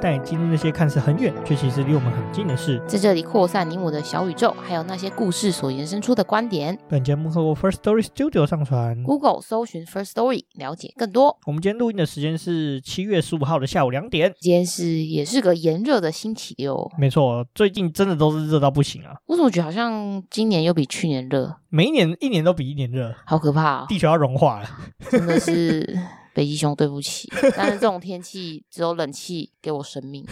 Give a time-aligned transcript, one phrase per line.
[0.00, 6.78] 带你进入那些看似很远，却其实离我们很近的事，在这里扩散你我的小宇宙，还有那些故事所延伸出的观点。
[6.88, 11.38] 本节目透过 First Story Studio 上传，Google 搜寻 First Story 了解更多。
[11.44, 16.90] 我们今天录音的时间是七月十五号的下午两点，今天是也是个炎热的星期六。
[16.96, 19.14] 没错，最近真的都是热到不行啊！
[19.26, 21.54] 我怎么觉得好像今年又比去年热？
[21.68, 23.86] 每一年一年都比一年热，好可怕哦！
[23.88, 24.68] 地球要融化了，
[25.10, 25.98] 真的是。
[26.32, 30.24] 北极熊，对不起，但是这种天气只有冷气给我生命。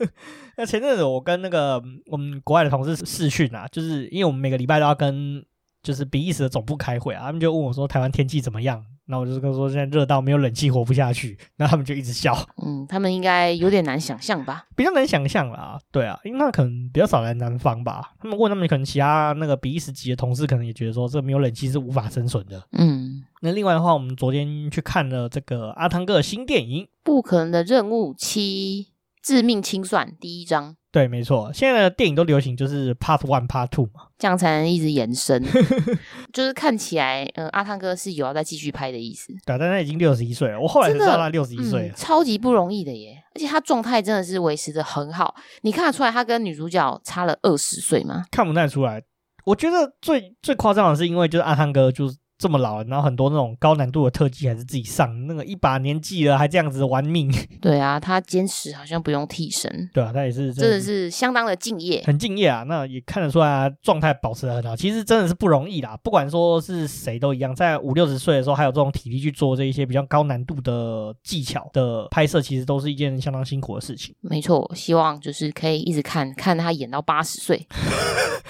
[0.56, 5.44] 那前阵子我跟那个我们国外的同事试训啊，就是因为我们每个礼拜都要跟
[5.82, 8.84] 就是比利时的总部开会啊，他们就问我说台湾天气怎么样？
[9.08, 12.36] 那我就是跟说现在热到没有冷气活不下去， 那他们就一直笑。
[12.64, 14.66] 嗯，他们应该有点难想象吧？
[14.74, 18.12] 比较难想象啦，对啊，因为那可能比较少来南方吧。
[18.20, 22.62] 他们问他们可能其他那个比利时籍的同事，可能也觉得说这没有冷气是无法生存的。
[22.72, 28.88] 嗯，那另外的话，我们昨天去看了这个阿汤哥的新电影《不可能的任务七：
[29.22, 30.76] 致命清算》第一章。
[30.96, 35.44] 对，没错，现在的电影都流行就是 Part One、Part Two 嘛，这样才能一直延伸。
[36.32, 39.30] 就是看起来，嗯、呃，阿汤哥是有要再继续拍的意思。
[39.44, 43.22] 对，但他已经六十一岁了，我后来才知道他六十一岁了，超级不容易的耶！
[43.34, 48.24] 而且他状态真的是维持的很好，你看得出来他跟女主角差了二十岁吗？
[48.30, 49.02] 看不太出来。
[49.44, 52.16] 我觉得最最夸张的是，因为就是阿汤哥就是。
[52.38, 57.32] 这么老了，然后很多那种高难度的特技还是自己上，那个一把年纪了还这样子玩命。
[57.60, 59.90] 对啊，他坚持好像不用替身。
[59.92, 62.62] 对啊，他也是真的是相当的敬业，很敬业啊。
[62.64, 64.76] 那也看得出来啊，状态保持的很好。
[64.76, 74.14] 其实真的是不容易啦，不管说是谁都一样，在五六十岁的时候还有这种体力去做这一些比较高难度的技巧的拍摄，其实都是一件相当辛苦的事情。
[74.20, 77.66] 没错，希望就是可以一直看看他演到八十岁。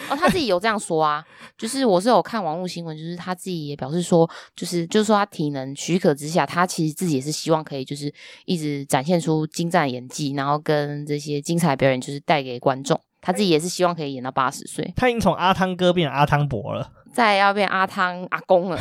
[0.08, 1.24] 哦，他自己有这样说啊，
[1.58, 8.12] 就是我是有看网络新闻，就是他自己也表示说，就是就是说他体能许可之下，他其实自己也是希望可以就是
[8.44, 13.00] 一直展现出精湛演技，然后跟这些精彩表演就是带给观众。
[13.20, 14.92] 他自己也是希望可以演到八十岁。
[14.96, 18.78] 他已经从阿汤哥变成阿汤伯了，再要变阿汤阿公了。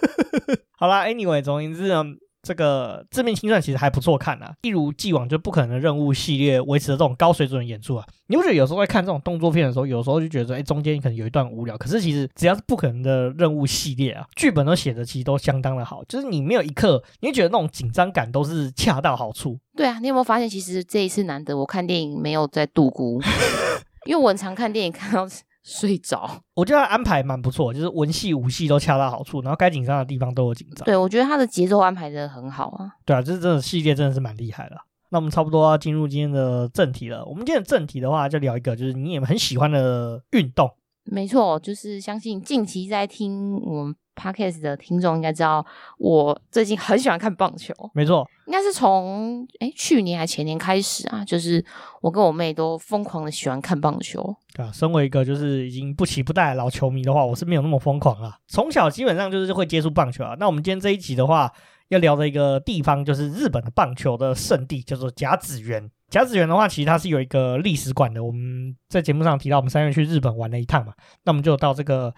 [0.78, 2.04] 好啦，Anyway，总而言之呢。
[2.46, 19.58] 这个致命清算其实还不错看啊，一如既往就不可能的任务系列维持的这种高水准的演出啊，你不觉得有时候在看这种动作片的时候，有时候就觉得，哎，中间可能有一段无聊，可是其实只要是不可能的任务系列啊，剧本都写的其实都相当的好，就是你没有一刻，你会觉得那种紧张感都是恰到好处。
[19.76, 23.20] 对啊，你有没有发现，其实这一次难得我看电影没有在度孤，
[24.06, 25.26] 因为我很常看电影看到。
[25.66, 30.84] 睡着，我觉得他安排蛮不错，就是文戏武戏都恰到好处，然后该紧张的地方都有紧张。
[30.84, 32.92] 对，我觉得他的节奏安排的很好啊。
[33.04, 34.76] 对啊，这真的系列真的是蛮厉害的。
[35.10, 37.24] 那我们差不多要进入今天的正题了。
[37.24, 40.70] 我们今天的正题的话，就聊一个就是你也很喜欢的运动。
[41.04, 45.64] 没错，就是相信近期在听我们 Podcast 的听众应该知道，
[45.98, 47.74] 我最近很喜欢看棒球。
[47.92, 51.64] 没错，应该是从诶去年还前年开始啊，就是
[52.00, 54.34] 我跟我妹都疯狂的喜欢看棒球。
[54.54, 58.38] 对啊，身为一个就是已经不期不待的老球迷的话，我是没有那么疯狂啊。
[58.48, 60.34] 从小基本上就是会接触棒球啊。
[60.40, 61.52] 那我们今天这一集的话，
[61.88, 65.90] 要聊的一个地方就是日本的棒球的圣地，叫做甲子园。
[66.08, 68.24] 甲子园的话，其实它是有一个历史馆的。
[68.24, 70.94] 我们在节目上提到，我们三月去日本玩了一趟嘛，
[71.24, 72.14] 那我们就到这个。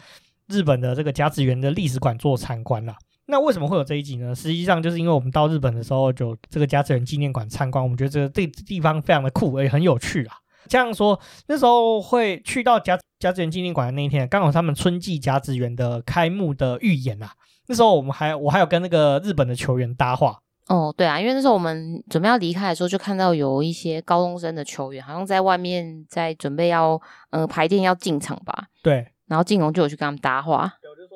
[0.49, 2.95] 日本的这个甲子园的历史馆做参观了。
[3.27, 4.35] 那为什么会有这一集呢？
[4.35, 10.37] 实际上就是因为我们到日本的时候，就这个甲子园纪念馆参观，我们觉得这个这地方非常的酷，也很有趣啊。
[10.67, 17.31] 这样说，那时候会去到甲甲子园纪念馆的那一天，刚好他们春季甲子园的开幕的预演啊。
[17.67, 20.39] 那时候我们还我还有跟那个日本的球员搭话。
[20.69, 26.99] 哦，对啊，因为那时候我们准备要离开的时候，就看到有一些高中生的球员，好像在外面在准备要
[27.29, 28.69] 呃排练要进场吧。
[28.83, 29.07] 对。
[29.29, 30.73] 然后静红就有去跟他们搭话，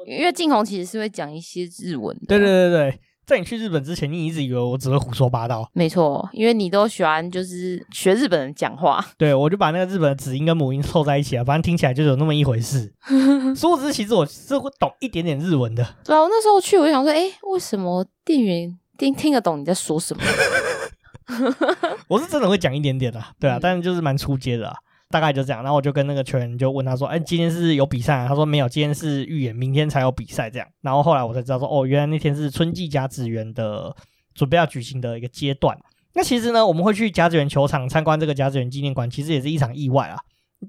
[0.06, 2.26] 因为静红其实是会讲一些日文的。
[2.26, 5.69] 对对对对，在你去日本之前，你一直以为我只会胡说八道。
[5.73, 9.05] 没错，因为你都喜欢就是学日本人讲话。
[9.17, 12.93] 对，我就把那个日本的子音跟母音凑在一起啊，反正听起来就有那么一回事。
[13.56, 15.87] 殊不知，其实我是会懂一点点日文的。
[16.05, 20.23] 对啊，我那时候去，我就想说，哎，为什么店员听听得懂你在说什么？
[22.08, 24.76] 我是真的会讲一点点的，啊，对啊，嗯、但是就是蛮出街的啊。
[25.12, 33.94] 大概就这样，然后我就跟那个球员就问他说：“哎，今天是有比赛啊？”他说：“没有，今天是预演，明天才有比赛。”这样，然后后来我才知道说：“哦，原来那天是春季甲子园的
[34.35, 35.79] 准备要举行的一个阶段。”
[36.14, 40.19] 那其实呢，我们会去甲子园球场参观这个甲子园纪念馆，其实也是一场意外啊。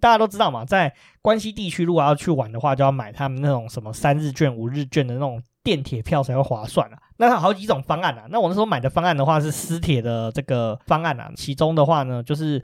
[0.02, 0.92] 大家都知道嘛，在
[1.22, 6.98] 关西地区如果要去玩的话，就要买他们那种什么三日券、五日券的那种电铁票才会划算啊。
[7.18, 8.26] 那它好几种方案啊。
[8.30, 12.60] 那我那时候买的方案的话是私铁的这个方案啊，其中的话呢，就是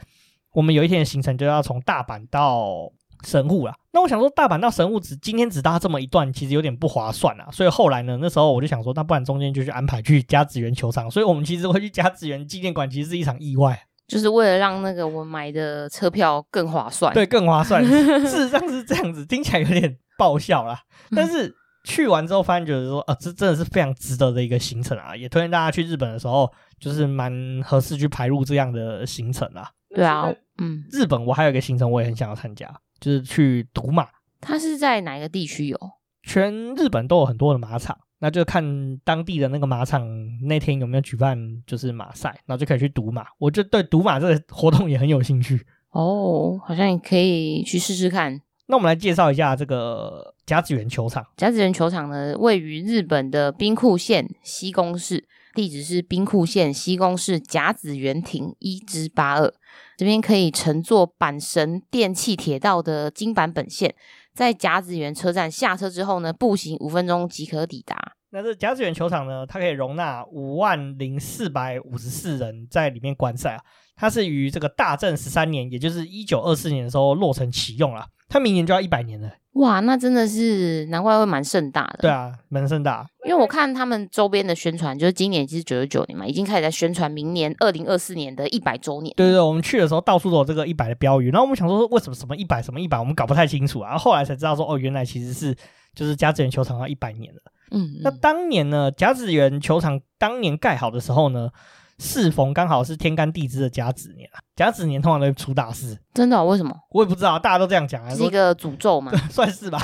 [0.54, 2.92] 我们有一天的行程就要从大阪到
[3.24, 3.75] 神户啦。
[3.92, 7.48] 那我想说，大阪到神户只今天只搭这么一段，其实有点不划算啊。
[7.51, 11.10] 所以后来呢，那时候我就想说，那不然中间就去安排去加子园球场。
[11.10, 17.12] 所以我们其实会去加子园纪念馆，其实是一场意外，就是为了让那个我买的车票更划算。
[17.16, 17.84] 对，更划算。
[17.86, 20.80] 事实上是这样子，听起来有点爆笑啦。
[21.16, 21.54] 但是
[21.84, 25.16] 去完之后，发现觉得说，啊，这真的是非常值得的一个行程啊！
[25.16, 26.50] 也推荐大家去日本的时候，
[26.80, 27.34] 就是蛮
[27.66, 29.69] 合适去排入这样的行程啊。
[29.94, 32.69] 对啊，嗯，日本我还有一个行程，我也很想要参加。
[33.00, 34.06] 就是去赌马，
[34.41, 35.80] 它是在哪一个地区有？
[36.24, 40.06] 全日本都有很多的马场，那就看当地的那个马场
[40.41, 43.25] 那天有没有举办就是马赛，然后就可以去赌马。
[43.38, 48.41] 我就对赌马这个活动也很有兴趣哦，好像也可以去试试看。
[48.68, 51.25] 那我们来介绍一下这个甲子园球场。
[51.38, 55.25] 甲子园球场呢，位于日本的兵库县西宫市，
[55.56, 59.53] 地址是兵库县西宫市甲子园町一之八二。
[60.00, 63.94] 这边可以乘坐阪神电气铁道的京阪本线，
[64.34, 68.13] 在甲子园车站下车之后呢，步行五分钟即可抵达。
[68.30, 73.62] 那这甲子园球场呢，它可以容纳五万零四百五十四人在里面观赛啊。
[73.98, 78.07] 它是于这个大正十三年，也就是一九二四年的时候落成启用了。
[78.30, 79.30] 它明年就要一百年了。
[79.60, 82.00] 哇，那真的是难怪会蛮盛大的。
[82.02, 83.06] 对啊，蛮盛大。
[83.26, 89.14] 因为我看他们周边的宣传，就是今年其实九十九年嘛，已经开始在宣传明年二零二四年的一百周年。
[89.18, 93.90] 对对对，我们去的时候到处都有这个一百的标语，然后我们想说，为什么什么一百什么一百，我们搞不太清楚啊。
[93.90, 95.54] 然后后来才知道说，哦，原来其实是
[95.94, 97.42] 就是甲子园球场要一百年了。
[97.72, 101.50] 嗯，嗯，那当年呢，甲子园球场当年盖好的时候呢，
[102.00, 105.98] 适逢刚好是天干地支的甲子年啊，甲子年通常都会出大事。
[106.13, 106.46] 真的哦？
[106.46, 106.75] 为什么？
[106.92, 109.78] 我也不知道，大家都这样讲啊，是一个诅咒嘛， 算是吧，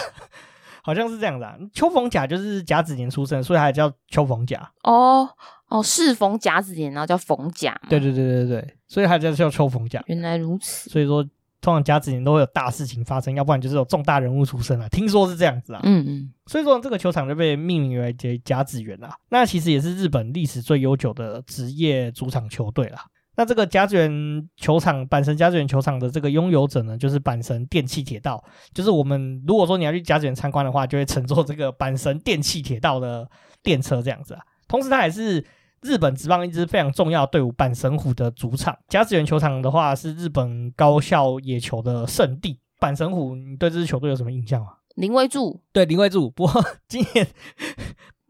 [0.82, 1.56] 好像是这样子啊。
[1.74, 4.72] 秋逢甲就是甲子年出生，所以还叫秋逢甲。
[4.84, 5.30] 哦
[5.68, 7.80] 哦，适逢甲子年，然后叫逢甲。
[7.90, 10.02] 对对对对对，所以还叫叫秋逢甲。
[10.08, 10.90] 原来如此。
[10.90, 11.26] 所以说。
[11.66, 14.88] 通常甲子年都会有大事情发生，要不然就是有重大人物出生啊。
[14.90, 15.80] 听说是这样子啊。
[15.82, 16.32] 嗯嗯。
[16.46, 18.16] 所以说这个球场就被命名为
[18.46, 19.10] 甲子园啊。
[19.30, 23.00] 那其实也是日本历史最悠久的职业主场球队啦。
[23.36, 28.44] 那这个甲子园球场，阪神甲子园球场的这个拥有者呢，就是阪神电气铁道。
[28.72, 33.28] 就是我们如果说你要去甲子园参观的话，就会乘坐这个阪神电气铁道的
[33.64, 34.42] 电车这样子啊。
[34.68, 35.44] 同时，它也是。
[35.86, 42.60] 日本职棒一支非常重要的队伍阪神虎的主场，甲子园球场的话是日本高校野球的圣地。
[42.80, 44.68] 阪神虎，你对这支球队有什么印象吗？
[44.96, 46.30] 林威柱，对林威柱。
[46.32, 47.28] 不过今年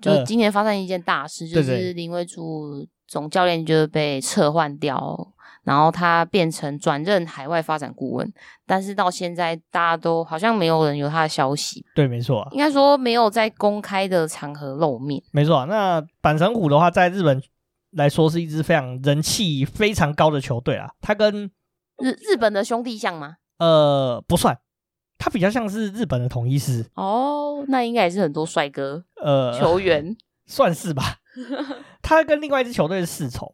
[0.01, 5.33] 就今年发生一件大事，呃、就是林威柱总教练就是被撤换掉。
[5.65, 8.33] 然后他变成转任海外发展顾问，
[8.67, 11.83] 但是到现在大家都好像没有人有他的消息。
[11.95, 15.21] 对，没错啊，应该说没有在公开的场合露面。
[15.31, 17.41] 没错啊，那板神虎的话，在日本
[17.91, 20.91] 来说是一支非常人气非常高的球队啊。
[21.01, 21.51] 他跟
[21.97, 23.37] 日日本的兄弟像吗？
[23.57, 24.55] 呃，不算，
[25.17, 26.85] 他比较像是日本的统一师。
[26.93, 30.15] 哦，那应该也是很多帅哥呃球员，
[30.45, 31.15] 算是吧。
[32.03, 33.53] 他跟另外一支球队是世仇。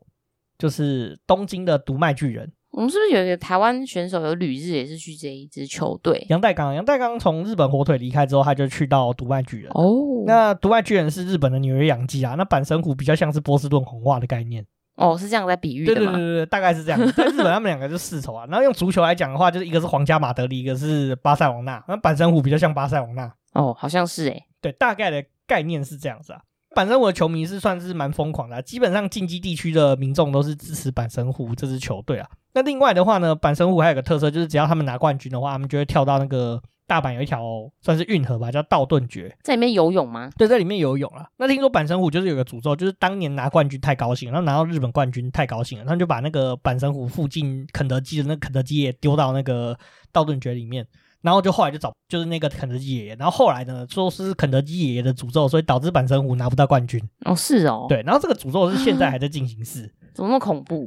[0.62, 6.24] 就是东京的读卖巨人，我们是不是有一个台湾选手有旅日，也是去这一支球队？
[6.30, 9.72] 杨代刚，杨代刚从日本火腿离开之后，他就去到读卖巨人。
[9.74, 14.64] 哦，那读卖巨人是日本的纽约洋基啊，那阪神虎比较像是波士顿红袜的概念。
[14.98, 16.12] 哦，是这样在比喻的吗？
[16.12, 17.00] 对对对对，大概是这样。
[17.14, 18.46] 在日本，他们两个就世仇啊。
[18.46, 21.84] 然后用足球来讲的话，就是一个是皇家马德里，一个是巴塞罗那。
[21.88, 23.34] 那阪神虎比较像巴塞罗那。
[23.54, 24.46] 哦，好像是诶、欸。
[24.62, 26.42] 对，大概的概念是这样子啊。
[26.76, 32.30] 阪神虎的球迷是算是蛮疯狂的啊，基本上近畿地区的民众都是支持阪神虎这支球队啊。
[32.54, 37.42] 那另外的话呢，阪神虎还有个特色，就是只要他们拿冠军的话，他们就会跳到那个大阪有一条
[37.82, 40.30] 算是运河吧，叫道顿崛，在里面游泳吗？
[40.38, 41.28] 对，在里面游泳啊。
[41.38, 49.78] 那听说阪神虎就是有个诅咒，就是当年拿冠军太高兴，然后拿到日本冠军太高兴了，他们就把那个阪神虎附近肯德基的那肯德基也丢到那个
[50.12, 50.86] 道顿崛里面。
[51.22, 57.02] 然后就后来就找就是那个肯德基爷爷，然后后来呢说是肯德基爷爷的诅咒，所以导致板神虎拿不到冠军。
[57.26, 60.86] 哦，是哦，对，然后这个诅咒是现在还在进行式，怎么那么恐怖？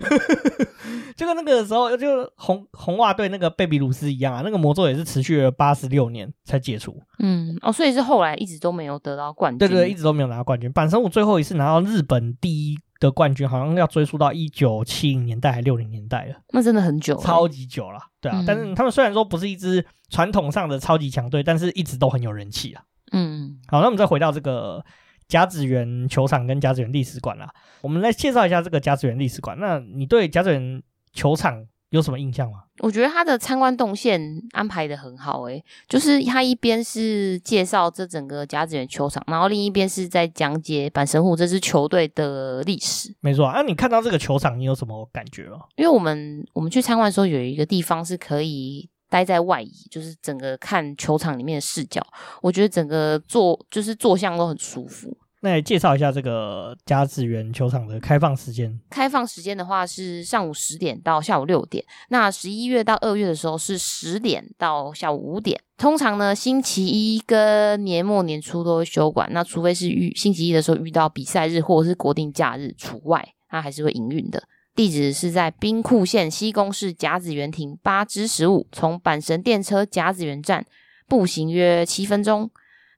[1.16, 7.00] 就跟那个时候就红红袜队那个贝比鲁斯一样啊，那个魔咒也是持续了八十六年才解除。
[7.18, 9.58] 嗯，哦，所以是后来一直都没有得到冠军。
[9.58, 10.72] 对对对，一直都没有拿到冠军。
[10.72, 17.98] 阪神虎最后一次拿到日本第一的冠军好像要追溯到一九七零年代还六零年代了，那真的很久，超级久了。
[18.20, 22.82] 对啊，嗯、但是他们虽然说不是一支传统上的超级强队，但是一直都很有人气啊。
[23.12, 24.84] 嗯，好，那我们再回到这个
[25.28, 27.48] 甲子园球场跟甲子园历史馆啦，
[27.80, 29.56] 我们来介绍一下这个甲子园历史馆。
[29.58, 32.64] 那你对甲子园球场有什么印象吗？
[32.80, 43.14] 我觉得他的参观动线安排的很好，诶，就是他一边是介绍这整个甲子园球场，然后另一边是在讲解阪神户这支球队的历史。
[43.20, 45.60] 没错啊，那你看到这个球场，你有什么感觉吗？
[45.76, 52.04] 因为我们我们去参观的时候，有一个地方是可以待在外椅，就是整个看球场里面的视角，
[52.42, 55.16] 我觉得整个坐就是坐相都很舒服。
[55.40, 58.76] 那来介绍一下这个甲子园球场的开放时间。
[58.90, 61.84] 开放时间的话是上午十点到下午六点。
[62.08, 65.60] 那十一月到二月的时候是十点到下午五点。
[65.78, 69.28] 通常呢，星期一跟年末年初都会休馆。
[69.32, 74.42] 那除非是遇星期一的时候遇到比赛日或者是国定假日除外，它还是会营运的。
[74.74, 80.66] 地址是在兵库县西宫市甲子园亭八之十五，从阪神电车甲子园站
[81.08, 82.50] 步行约七分钟。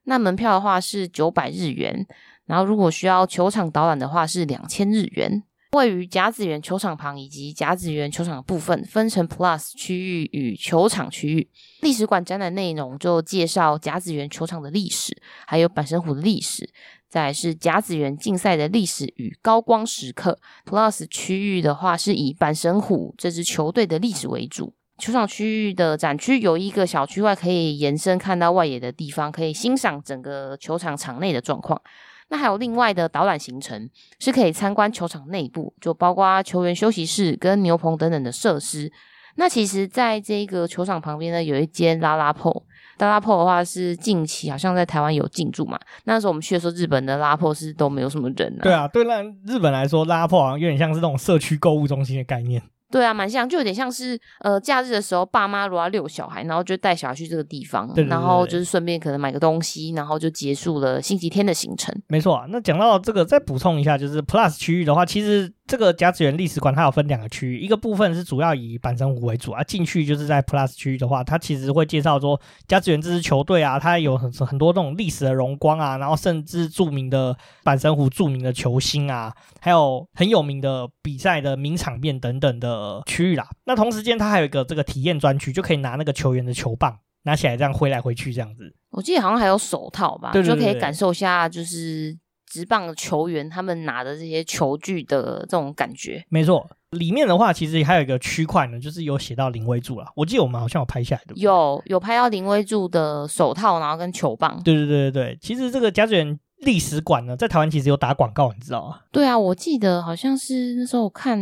[0.04, 2.06] 那门票的话是九百日元。
[2.46, 5.42] 然后，如果需要球场导览的话，是两千日元。
[5.72, 11.50] 位于甲子园球场旁以及甲子园球场的部分，分成 Plus 区域与球场区域。
[11.80, 15.14] 历史馆展览内容就介绍甲子园球场的历史，
[15.44, 16.70] 还有阪神虎的历史。
[17.08, 20.38] 再来是甲子园竞赛的历史与高光时刻。
[20.64, 24.74] Plus 区域的话，是以阪神虎这支球队的历史为主。
[24.98, 31.80] 球场区域的展区有一个小区外可以延伸看到外野的地方，可以欣赏整个球场场内的状况。
[32.28, 38.90] 那还有另外的导览行程，是可以参观球场内部，就包括球员休息室跟牛棚等等的设施。
[39.36, 42.66] 那其实，在这个球场旁边呢，有一间拉拉铺。
[42.98, 45.78] 拉拉破的话，是近期好像在台湾有进驻嘛。
[46.04, 48.62] 那时候我们去的时候，日本的拉破是都没有什么人啊。
[48.62, 52.62] 对啊，对那日本来说，拉破好像有点像是那种社区购物中心的概念。
[52.90, 61.94] 对啊，蛮像，就有点像是呃，假日的时候，爸妈如果要遛小孩，然后就带小孩去这个地方，对对对对，然后就是顺便可能买个东西，然后就结束了星期天的行程。
[62.06, 65.52] 没错啊，那讲到这个，再补充一下，就是 Plus 区域的话，其实。
[65.66, 83.48] 这个甲子园历史馆它有分两个区域，一个部分是主要以板神湖为主啊，进去就是在 Plus 区域的话，它其实会介绍说甲子园这支球队啊，它有很很多那种历史的荣光啊，然后甚至著名的板神湖著名的球星啊，还有很有名的比赛的名场面等等的区域啦。
[83.64, 88.72] 那同时间它还有一个这个体验专区，就可以拿那个球员的球棒拿起来这样挥来挥去这样子。
[88.90, 92.16] 我记得好像还有手套吧，对对对对，就可以感受一下就是。
[92.46, 96.68] 职棒的球员，他们拿的这些球具的这种感觉，没错。
[96.90, 100.06] 里面的话，其实还有一个区块呢，就是有写到林威柱了。
[100.14, 104.58] 我记得我们好像有拍下来的，有有拍到林威柱的手套，然后跟球棒。
[104.62, 105.38] 对对对对对。
[105.42, 109.00] 其实这个甲子园历史馆呢，在台湾其实有打广告，你知道吗？
[109.10, 111.38] 对啊，我记得好像是那时候我看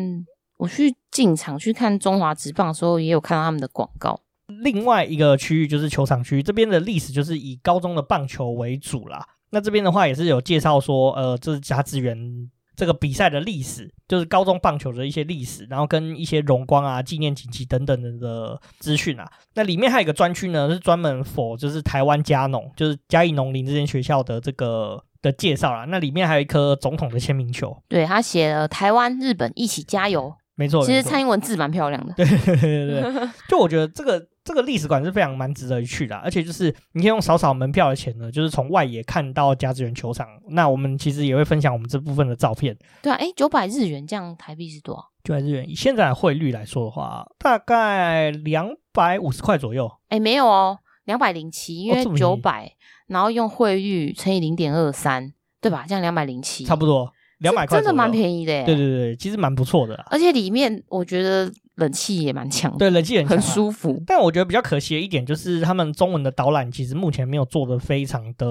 [0.56, 4.18] 我去进场去看中华职棒的时候，也有看到他们的广告。
[4.62, 9.24] 另外一个区域就是球场区，这边的历史就是以高中的棒球为主啦。
[9.54, 12.18] 那这边的话也是有介绍说，呃，这是甲子园
[12.74, 19.24] 这个比赛的历史，就是高中棒球的一些历史，然后跟一些荣光啊、纪念锦旗等等的的资讯啊。
[19.54, 25.84] 那里面还有一个专区呢，是专门 for 就是台湾嘉农，就是嘉义农林这间学校的这个的介绍啦。
[25.88, 30.84] 那里面还有一颗总统的签名球，对，他写了“台湾日本一起加油”，没错。
[30.84, 33.28] 其实蔡英文字蛮漂亮的， 对对对对。
[33.48, 34.26] 就我觉得这个。
[34.44, 40.28] 这个历史馆是非常蛮值得一去的，而且就是你可以用少少门票的钱呢，就是从外野看到甲子园球场。
[40.50, 42.76] 那我们其实也会分享我们这部分的照片。
[43.00, 45.02] 对啊，诶，九百日元这样台币是多少？
[45.24, 49.90] 九百日元以现在的汇率来说的话，大概两百五十块左右。
[50.10, 52.70] 诶，没有哦，两百零七，因为九百，
[53.06, 55.32] 然后用汇率乘以零点二三，
[55.62, 55.86] 对吧？
[55.88, 58.52] 这样两百零七，差不多两百块，真的蛮便宜的。
[58.66, 59.94] 对对对，其实蛮不错的。
[60.10, 61.50] 而且里面我觉得。
[61.76, 64.00] 冷气也蛮强的，对，冷气很，啊，很舒服。
[64.06, 68.46] 但我觉得比较可惜的一点就是，他们中文的导览其实目前没有做的非常的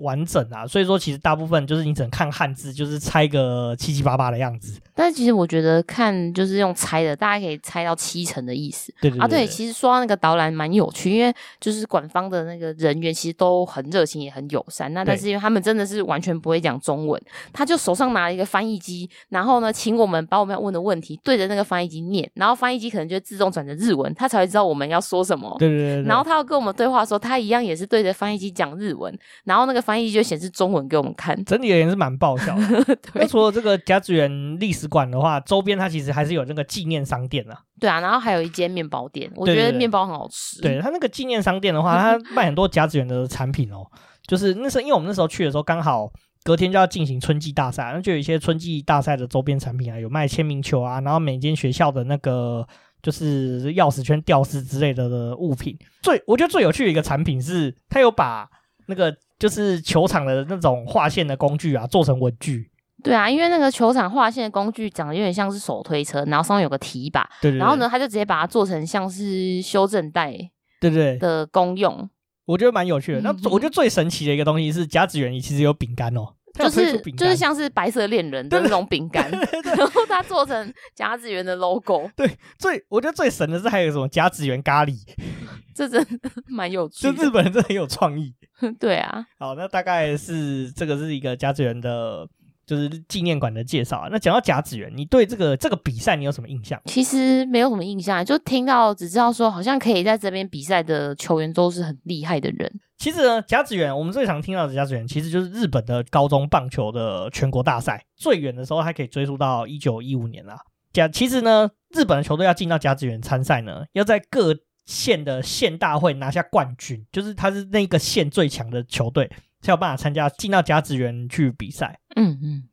[0.00, 0.66] 完整啊。
[0.66, 4.80] 所以说，其实大部分就是你只能看汉字，就是猜个七七八八的样子。
[4.94, 8.92] 但是其实我觉得看就是用猜的，大家可以猜到七成的意思。
[9.00, 14.92] 对对，对，对啊，对，其实说到那个导览蛮有趣，因为就是馆方的那个人员其实都很热情，也很友善。
[14.92, 17.20] 那但是因为他们真的是完全不会讲中文，
[17.52, 25.54] 他就手上拿了一个翻译机，然后呢，请我们把我们要问的问题对着那个翻译机念，然后翻译机可能就自动转成日文，他才会知道我们要说什么。
[25.58, 26.08] 对对对，对。
[26.08, 31.42] 然后他要跟我们对话的时候，他一样也是对着翻译机讲日文，然后那个翻译机就显示中文给我们看。
[31.44, 32.96] 整体而言是蛮爆笑的。
[33.14, 37.58] 那除了这个甲子园历史馆的话，周边它其实还是有那个纪念商店啊。
[37.80, 40.60] 对啊，然后还有一间面包店，我觉得面包很好吃。
[40.62, 43.86] 对，他那个纪念商店的话，他 卖很多甲子园的产品哦。
[44.24, 46.08] 就是那时候，因为我们那时候去的时候，刚好
[46.44, 52.66] 隔天就要进行春季大赛，那就有一些春季大赛的周边产品啊，有卖签名球啊，然后每间学校的那个。
[53.02, 55.76] 就是钥匙圈、吊饰之类的的物品。
[56.02, 58.48] 最我觉得最有趣的一个产品是，他有把
[58.86, 62.70] 那个就是球场的那种划线的工具啊做成文具。
[63.02, 70.32] 对啊，因为那个球场划线的工具长得有点像是手推车，然后上面有个提把，对对对，然后呢，他就直接把它做成像是修正带，
[70.80, 72.08] 对对的功用，
[72.44, 73.20] 我觉得蛮有趣的。
[73.20, 76.34] 那我觉得最神奇的一个东西是甲子园里其实有饼干哦。
[76.54, 82.10] 就是就是像是白色恋人的那种饼干，然后它做成甲子园的 logo。
[82.14, 84.94] 对，最我觉得最神的是还有什么甲子园咖喱，
[85.74, 86.06] 这真
[86.48, 87.14] 蛮有趣的。
[87.14, 88.34] 就日本人真的很有创意。
[88.78, 92.28] 对啊，好，那大概是这个是一个甲子园的。
[92.66, 94.08] 就是纪念馆的介绍啊。
[94.10, 96.80] 那讲到甲子园，你对这个这个比赛你有什么印象？
[96.86, 102.72] 其实没有什么印象，就听到只知道说，好像可以在这边比赛的球员都是很厉害的人。
[102.98, 108.04] 其实呢，甲子园我们最常听到的甲子园，其实就是日本的高中棒球的全国大赛。
[108.16, 110.56] 最远的时候还可以追溯到一九一五年啦。
[110.92, 114.54] 甲其实呢，日本的球队要进到甲子园参赛呢，要在各
[114.86, 119.28] 县的县大会拿下冠军，就是他是那个县最强的球队。
[119.62, 121.98] 才有办法参加进到甲子园去比赛。
[122.16, 122.64] 嗯嗯，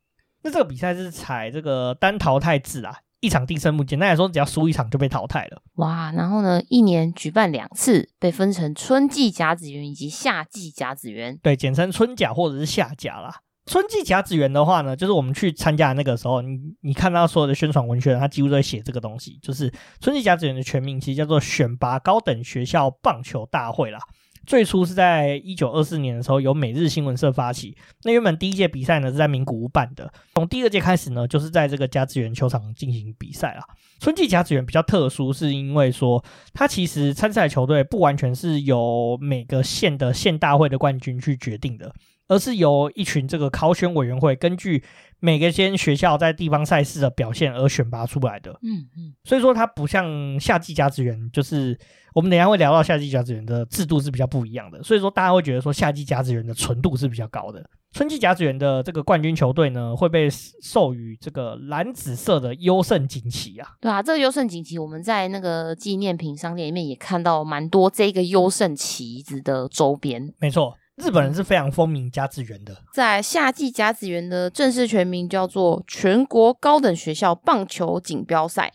[0.44, 3.84] 那这个比赛是采这个单淘汰制啊，一场定胜负。
[3.84, 5.62] 简单来说，只要输一场就被淘汰了。
[5.76, 11.38] 哇，然后呢，一年举办两次，被分成春季甲子园以及夏季甲子园。
[11.42, 13.42] 对，简称春甲或者是夏甲啦。
[13.66, 24.00] 春季甲子园的话呢，就是我们去参加的那个时候，你你看到所有的宣传文宣，它几乎都在写这个东西，就是春季甲子园的全名其实叫做选拔高等学校棒球大会啦。
[24.50, 27.78] 最初是在一九二四年的时候，由每日新闻社发起。
[28.04, 33.62] 那原本第一届比赛呢是在名古屋办的，从第二届开始呢，就是在这个甲子园球场进行比赛啊。
[34.00, 41.94] 春季甲子园比较特殊，是因为说它其实参赛球队不完全是由每个县的县大会的冠军去决定的，
[42.28, 44.84] 而是由一群这个考选委员会根据
[45.20, 48.54] 每个间学校在地方赛事的表现而选拔出来的。
[48.64, 51.78] 嗯嗯，所以说它不像夏季甲子园，就是。
[52.14, 57.64] 我们等一下会聊到夏季甲子园的制度是比较不一样的，所以说大家会觉得说夏季甲子园的纯度是比较高的。
[57.92, 60.30] 春季甲子园的这个冠军球队呢，会被
[60.62, 63.68] 授予这个蓝紫色的优胜锦旗啊。
[63.82, 70.32] 对啊，这个优胜锦旗我们在那个纪念品商店里面也看到蛮多这个优胜旗子的周边。
[70.40, 72.78] 没错，日本人是非常风靡甲子园的。
[72.94, 78.72] 在夏季甲子园的正式全名叫做全国高等学校棒球锦标赛。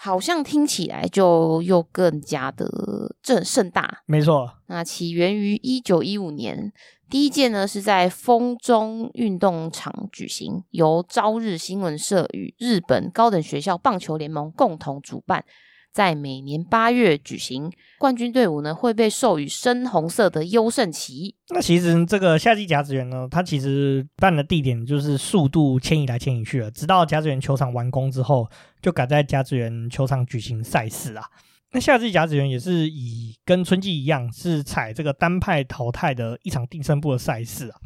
[0.00, 4.48] 好像听起来就又更加的正盛大，没错。
[4.68, 6.72] 那起源于一九一五年，
[7.10, 15.44] 第一届呢是在风中运动场举行，由朝日新闻社与日本高等学校棒球联盟共同主办。
[15.92, 21.34] 在每年八月举行，冠军队伍呢会被授予深红色的优胜旗。
[21.50, 28.48] 那其实这个夏季甲子园呢，它其实办的地点就是速度迁移来迁移去了，直到甲子园球场完工之后，
[28.80, 31.24] 就改在甲子园球场举行赛事啊。
[31.72, 37.76] 那夏季甲子园也是以跟春季一样，是采这个单派淘汰的一场定胜负的赛事啊，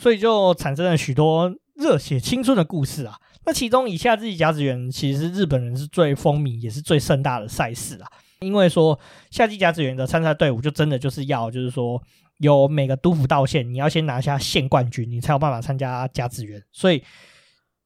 [0.00, 3.16] 所以就产生了许多热血青春的故事啊。
[3.44, 8.06] 那其中以夏季甲子园，其实日本人是最风靡，也是最盛大的赛事啊。
[8.40, 8.98] 因为说
[9.30, 12.02] 夏季甲子园的参赛队伍，就真的就是要，就是说
[12.38, 16.60] 有每个都府道县，你要先拿下县冠军，你才有办法参加甲子园。
[16.72, 17.04] 所以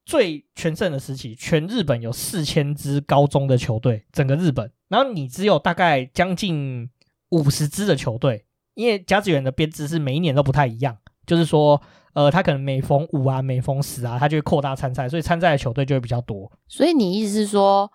[0.05, 6.89] 最全盛的时期，全日本有四千支高中的球队，整个日本，然后你只有大概将近
[7.29, 11.79] 五十支的球队，因为甲子园的编制是每一年都不太一样，就是说。
[12.13, 16.51] 呃，他可能每逢五啊，每逢十啊，他就会扩大参赛，所以参赛的球队就会比较多。
[16.67, 17.87] 所以你意思是说，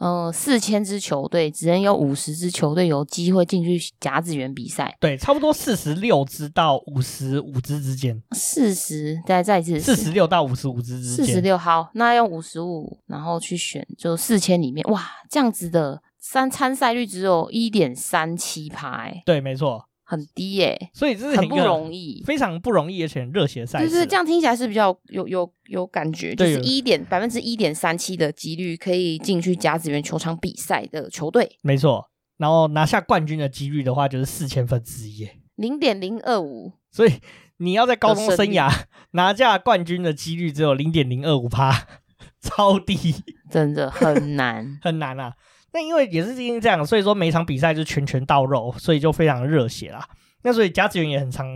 [0.00, 4.94] 嗯、呃，四千支球队只能有五十支球队有机会进去甲子园比赛？
[5.00, 8.22] 对，差不多四十六支到五十五支之间。
[8.32, 11.24] 四十，再再一次，四十六到五十五支之间。
[11.24, 19.86] 四十六，好，那用五十五，然后去选，就四千里面，哇，这样子的三参赛率只有一点三七趴，对，没错。
[20.10, 23.88] 很低耶、欸，所以这是很不容易，非常不容易而且很热血赛事。
[23.88, 32.10] 就是这样听起来是比较有有有感觉，就是一点百分之一点三七的几率可以进去甲子园球场比赛的球队，没错。
[32.38, 36.72] 然后拿下冠军的几率的话，就是四千分之一，零点零二五。
[36.90, 37.12] 所以
[37.58, 38.68] 你要在高中生涯
[39.12, 41.86] 拿下冠军的几率只有零点零二五趴，
[42.42, 43.14] 超低，
[43.48, 45.34] 真的很难很难啊。
[45.72, 50.06] 那因为也是因为这样，所以说每场比赛就拳拳到肉，所以就非常热血啦。
[50.42, 51.46] 那所以甲子园也很常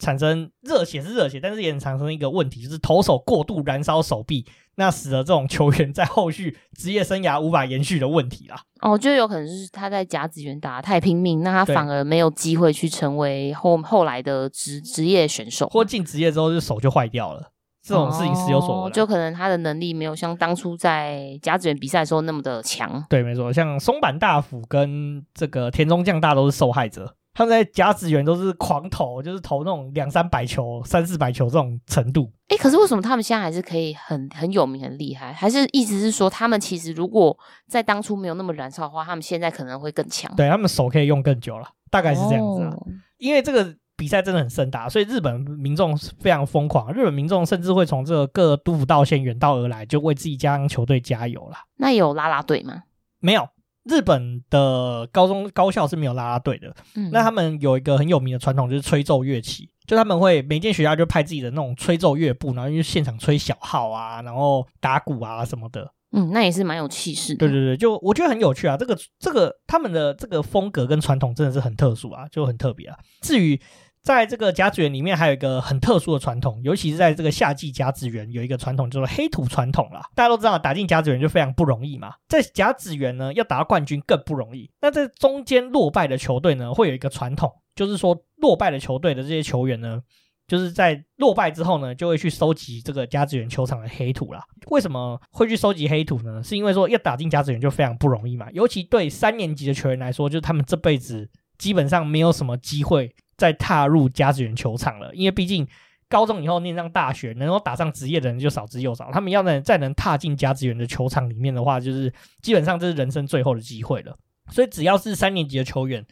[0.00, 8.60] 产生热血是热血，但是也很常产生一个问题，就是投手过度燃烧手臂，那使得这种球员在后续职业生涯无法延续的问题啦。
[8.80, 17.52] 哦，就有可能是他在甲子园打得太拼命，那他反而没有机会去成为后后来的职职业选手，或进职业之后就手就坏掉了。
[17.86, 23.04] 这种事情时有所闻、哦，就可能他的能力没有像当初在甲子园比赛的时候那么的强。
[23.10, 27.14] 对，没错，像松坂大辅跟这个田中将大都是受害者。
[27.36, 32.30] 他们在甲子园都是狂投，就是投那种两三百球、三四百球这种程度。
[32.46, 35.32] 哎，可是为什么他们现在还是可以很很有名、很厉害？
[35.32, 37.36] 还是意思是说，他们其实如果
[37.68, 40.32] 在当初没有那么燃烧的话，他们现在可能会更强？
[40.36, 42.70] 对，他们手可以用更久了，大概是这样子啊。
[42.70, 42.86] 哦、
[43.18, 46.92] 因为这个比赛真的很盛大，所以日本民众非常疯狂。
[46.92, 51.64] 日本民众甚至会从这个各都府道县远道而来，就为自己家乡球队加油啦。
[51.76, 52.84] 那有啦啦队吗？
[53.20, 53.48] 没有。
[53.84, 67.38] 日本的高中高校是没有啦啦队的，嗯，那他们有一个很有名的传统，就是吹奏乐器，就他们会每间学校就派自己的那种吹奏乐部，然后就现场吹小号啊，然后打鼓啊什么的，嗯，那也是蛮有气势的。
[67.38, 72.96] 对对对，就我觉得很有趣啊，这个这个他们的这个风格跟传统真的是很特殊啊，就很特别啊。
[73.20, 73.60] 至于。
[74.04, 80.02] 在这个甲子园里面，还有一个很特殊的传统，尤其是在这个夏季甲子园，有一个传统叫做黑土传统啦。
[80.14, 82.12] 大家都知道，打进甲子园就非常不容易嘛。
[82.28, 84.70] 在甲子园呢，要打到冠军更不容易。
[84.82, 90.02] 那在中间落败的球队呢，会有一个传统，就是说落败的球队的这些球员呢，
[90.46, 94.42] 就是在落败之后呢，就会去收集这个甲子园球场的黑土啦。
[94.70, 96.42] 为什么会去收集黑土呢？
[96.42, 98.48] 是因为说要打进甲子园就非常不容易嘛。
[98.52, 101.28] 尤其对三年级的球员来说，就是他们这辈子
[101.58, 103.14] 基本上没有什么机会。
[103.36, 105.66] 再踏入甲子园球场了，因为毕竟
[106.08, 109.10] 高中以后念上大学，能够打上职业的人就少之又少。
[109.10, 114.16] 他们要能再能踏进甲子园的球场里面的话，就是基本上这是人生最后的机会了。
[114.52, 116.06] 所以只要是三年级的球员，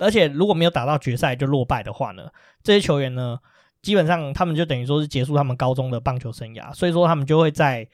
[0.00, 2.26] 而且如果没有打到决赛就落败的话呢，
[2.62, 3.38] 这些球员呢，
[3.82, 6.72] 基本上他们就等于说是结束他们高中的棒球生涯。
[6.72, 7.86] 所以说他们就会在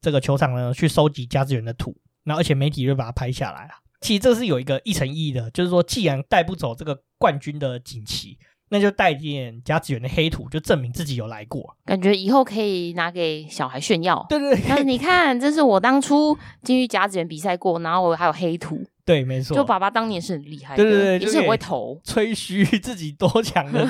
[0.00, 3.72] 这个球场呢去收集甲子园的土，那而且媒体就把它拍下来了。
[4.00, 6.98] 其实这是有一个一层意义的，就是说既然带不走这个。
[7.22, 8.36] 冠军的锦旗，
[8.68, 11.76] 那就带点甲子园的黑土，就证明自己有来过。
[11.84, 14.26] 感觉以后可以拿给小孩炫耀。
[14.28, 18.84] 对对对，你看，这是我当初进去甲子园比赛过，然后我还有黑土。
[19.04, 19.56] 对，没错。
[19.56, 23.86] 就爸爸当年是很厉害的，对对对，就是很会投， 吹嘘自己多强的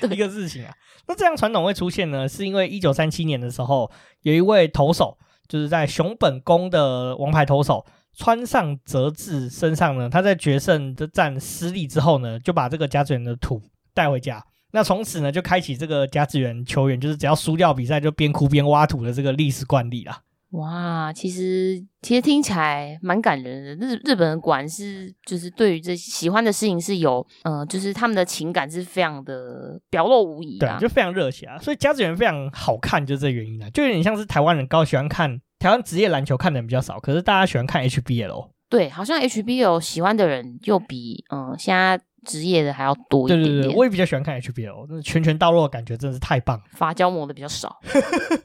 [0.00, 0.72] 这个 一个事情啊。
[1.06, 3.90] 那这样传统会出现呢，是因为一九三七年的时候，
[4.22, 5.16] 有一位投手，
[5.48, 7.84] 就是在熊本宫的王牌投手。
[8.12, 13.62] 川上哲治身上呢，他在决胜的战失利之后呢，就把这个甲子园的土
[13.94, 14.44] 带回家。
[14.72, 20.20] 那从此呢，就开启这个甲子园球员就是只要输掉比赛就边哭边挖土的这个历史惯例啦。
[20.50, 23.86] 哇，其实其实听起来蛮感人的。
[23.86, 31.56] 日日本人果然是就是对于这喜欢的事情是有，嗯、呃，就是他们的情感是非常的表露无遗的，对，就非常热血啊。
[31.58, 35.40] 所以甲子园非常好看，就是这原因啊，就有点像是台湾人高喜欢看。
[35.60, 38.48] 台湾职业篮球看的人比较少，可是大家喜欢看 HBL。
[38.70, 43.54] 对，好像 HBL 喜欢的人又比嗯现在职业的还要多一点点。
[43.54, 46.64] 对对对，我也比较喜欢看 HBL，那拳拳到肉的感觉真的是太棒了。
[46.72, 47.80] 发胶磨的比较少，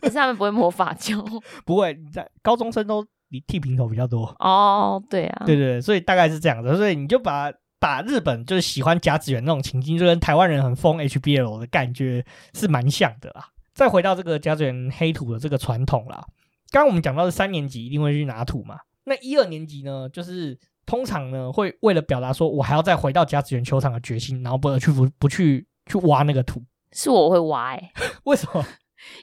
[0.01, 1.23] 可是他们不会磨发胶。
[1.65, 4.25] 不会，你在高中生都你剃平头比较多。
[4.39, 13.49] 哦，对啊，对对对，所以大概是这样的，所以你就把把日本就是喜欢甲子园那种情境，就跟台湾人很疯 HBL 的感觉是蛮像的啦。
[13.73, 16.25] 再回到这个甲子园黑土的这个传统啦。
[16.71, 26.62] 刚刚我们讲到的三年级一定会去拿土嘛，那一二年级呢，就是通常呢会为了表达说我还要再回到甲子园球场的决心，然后不去不不去去挖那个土。
[26.91, 27.91] 是我会挖哎、欸，
[28.26, 28.65] 为什么？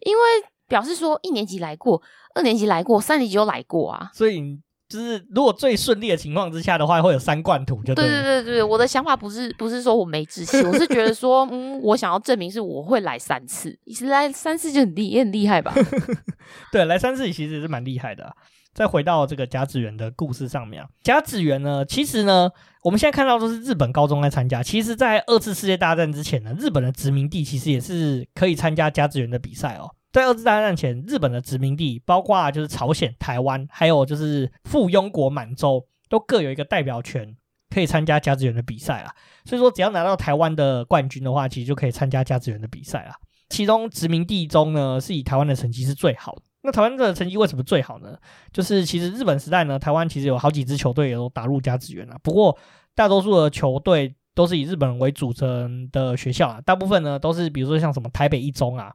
[0.05, 0.23] 因为
[0.69, 2.03] 表示说一年级来过，
[2.35, 4.61] 二年级来过，三年级又来过啊，所以。
[4.89, 8.05] 就是如果最顺利的情况之下的话，会有三罐土就对。
[8.05, 15.73] 对对对对，我的想法不是不是说我没志气， 我是觉得说，嗯，我想要证明是我会来三次，来三次就很厉也很厉害吧？
[16.71, 18.35] 对，来三次其实也是蛮厉害的啊。
[18.75, 22.51] 再回到这个甲子园的故事上面啊，甲子园呢，其实呢，
[22.83, 24.63] 我们现在看到都是日本高中在参加。
[24.63, 29.91] 其实，在二次世界大战之前呢，日本的殖民地其实也是可以参加甲子园的比赛哦。
[30.11, 37.37] 在二次大战前，日本的殖民地包括就是朝鲜、台湾，还有就是附庸国满洲，都各有一个代表权，
[37.71, 39.15] 可以参加甲子园的比赛啊。
[39.45, 43.15] 所以说，只要拿到台湾的冠军的话，其实就可以参加甲子园的比赛啊。
[43.49, 46.43] 其中殖民地中呢，是以台湾的成绩是最好的。
[46.63, 48.17] 那台湾的成绩为什么最好呢？
[48.53, 52.17] 就是其实日本时代呢，台湾其实有好几支球队也都打入甲子园了。
[52.23, 52.57] 不过，
[52.95, 58.93] 大多数的球队都是以日本人为组成的学校啊，大部分呢都是比如说像什么台北一中啊。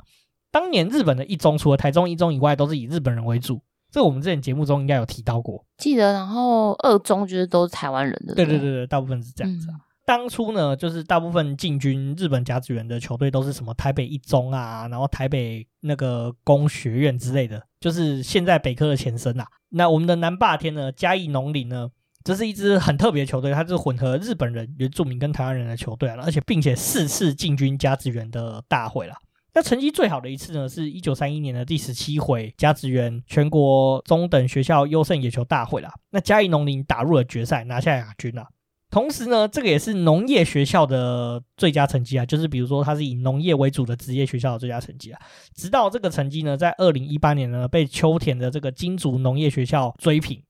[0.49, 3.61] 当年日本的一中，除了台中一中以外，都是以日本人为主。
[3.91, 6.13] 这我们之前节目中应该有提到过，记得。
[6.13, 9.75] 然后二中就是都是台湾人的，对对对对，大部分是这样子啊。
[9.75, 19.45] 嗯、当初呢，就是大部分进军日本甲子园的球队都是什么台北一中啊，然后台北那个工学院之类的，就是现在北科的前身啊。
[19.67, 21.89] 那我们的南霸天呢，嘉义农林呢，
[22.23, 29.15] 这是一支很特别的球队，它是混合日本人、原住民跟台湾人的球队啊，而且并且四次进军甲子园的大会了。
[29.53, 35.93] 那成绩最好的一次呢，是一九三一年的第十七回甲子园全国中等学校优胜野球大会啦。
[36.11, 38.47] 那嘉义农林打入了决赛，拿下亚军了。
[38.89, 45.19] 同时呢，这个也是农业学校的最佳成绩啊，就是比如说它是以农业为主的职业学校的最佳成绩啊。
[45.53, 50.41] 直到这个成绩呢，在二零一八年呢，被秋田的这个金竹农业学校追平，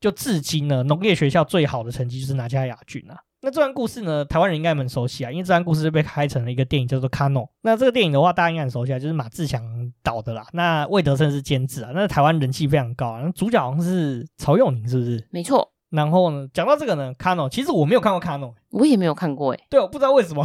[0.00, 3.18] 就至今呢，农业学校最好的成绩就是拿下亚军啊。
[3.42, 7.42] 那这段故事呢，台湾人应该蛮熟悉啊，因为这段故事就被拍成了一个电影，叫做《KANO》。
[7.62, 9.62] 那这个电影的话，大家应该很熟悉啊，就是马志祥
[10.02, 10.46] 导的啦。
[10.52, 13.22] 那魏德圣是监制啊，那台湾人气非常高啊。
[13.22, 15.24] 那主角好像是曹佑宁，是不是？
[15.30, 15.72] 没错。
[15.90, 19.64] 然后呢，讲到这个呢，《KANO》其实我没有看过《KANO》，我也没有看过诶。
[19.70, 20.42] 对，我不知道为什么，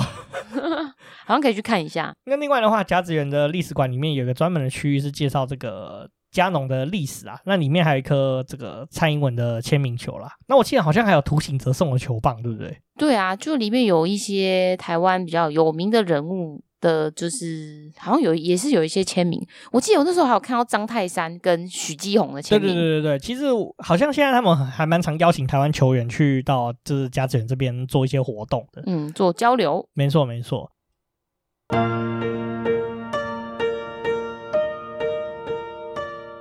[1.26, 2.14] 好像可以去看一下。
[2.26, 6.10] 那另外的话，甲子园的历史馆里面有一个专门的区域是介绍这个。
[6.32, 10.32] 加农的历史啊，那里面还有一颗这个蔡英文的签名球啦。
[10.48, 12.78] 那我记得好像还有涂醒哲送的球棒，对不对？
[12.98, 19.42] 对啊，就里面有一些台湾比较有名的人物的，就是好像有也是有一些签名。
[19.72, 22.74] 我记得我那时候还有看到张泰山跟许继宏的签名。
[22.74, 23.46] 对对对对对，其实
[23.78, 29.88] 好像现在他们还蛮常邀请台湾球员去到就是甲子园这边做一些活动的，嗯，做交流。
[29.94, 30.72] 没错没错。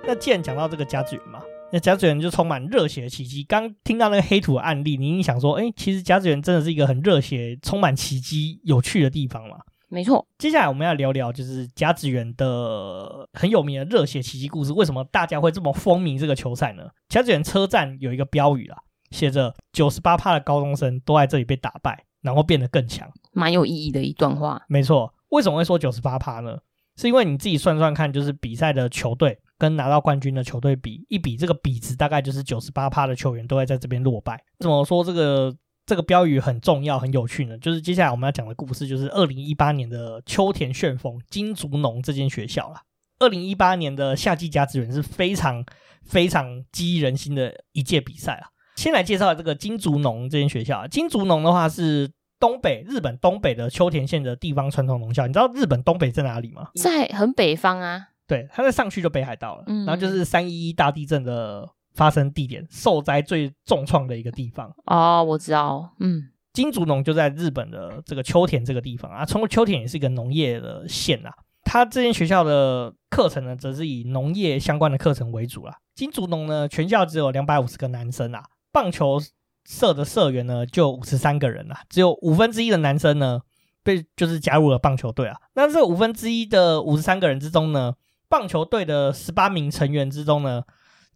[0.07, 1.41] 那既然讲到这个甲子园嘛，
[1.73, 3.45] 那甲子园就充满热血的奇迹。
[3.45, 9.59] 刚听到那个黑土的案例，你想说，哎、欸，其实甲子园真的是一个很热血、充满奇迹、有趣的地方嘛？
[9.91, 10.27] 没错。
[10.39, 14.73] 接下来我们要聊聊，就是甲子园的很有名的热血奇迹故事。
[14.73, 16.85] 为什么大家会这么风靡这个球赛呢？
[17.09, 18.79] 甲子园车站有一个标语啦，
[19.11, 24.63] 写着“九十八趴的高中生都在这里被打败，然后变得更强”，蛮有意义的一段话。
[24.69, 25.13] 没错。
[25.31, 26.57] 为什么会说九十八趴呢？
[26.97, 29.39] 是因为你自己算算看，就是比赛的球队。
[29.59, 34.43] 跟拿到冠军的球队比一比，这个比值大概就是九十八趴的球员都会在这边落败。
[34.59, 35.55] 怎么说这个
[35.91, 37.59] 这个标语很重要、很有趣呢？
[37.59, 42.83] 就是接下来我们要讲的故事，就是二零一八年的秋田旋风金竹农这间学校啦。
[43.19, 45.65] 二零一八年的夏季甲子园是非常
[46.05, 48.47] 非常激人心的一届比赛啊。
[48.77, 50.87] 先来介绍这个金竹农这间学校。
[50.87, 55.27] 金竹农的话是东北日本东北的秋田县的地方传统农校。
[55.27, 56.69] 你知道日本东北在哪里吗？
[56.77, 58.11] 在很北方啊。
[58.29, 61.69] 对，它在上去就北海道了，嗯，然后就是三一一大地震的
[62.01, 64.75] 发生地点，受灾最重创的一个地方。
[64.87, 71.31] 哦，我知道，嗯，金竹农就在日本的这个秋田这个地方啊，从秋田也是一个农业的县啊。
[71.63, 75.77] 他这间学校的课程呢，则是以农业相关的课程为主啦。
[75.95, 79.21] 金竹农呢，全校只有两百五十个男生啊，棒球
[79.69, 83.43] 社的社员呢就五十三个人啊，只有五分之一的男生呢
[83.85, 85.37] 被就是加入了棒球队啊。
[85.53, 87.93] 那这五分之一的五十三个人之中呢，
[88.31, 90.63] 棒球队的十八名成员之中呢，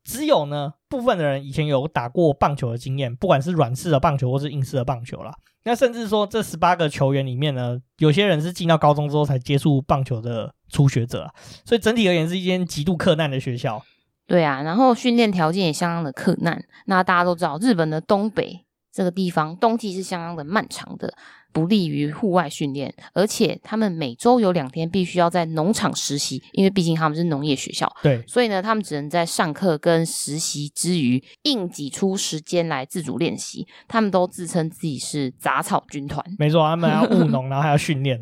[0.04, 5.34] 只有呢部分的人以前有打过棒球的经验，不管是软式的棒球或是硬式的棒球啦。
[5.64, 11.32] 那甚至说这十八个球员里面呢，有些人是进到高中之后才接触棒球的初学者，
[11.64, 13.82] 所以整体而言是一间极度克难的学校。
[14.26, 16.62] 对啊，然后训练条件也相当的克难。
[16.86, 21.14] 那大家都知道，日本的东北这个地方冬季是相当的漫长的。
[21.54, 27.90] 不利于户外训练，而且他们每周有两天必须要在农场实习，因为毕竟他们是农业学校。
[28.02, 33.64] 对，所以呢，他们只能在上课跟实习之余，硬挤出时间来自主练习。
[33.86, 36.24] 他们都自称自己是杂草军团。
[36.38, 38.20] 没错，他们要务 农，然后还要训练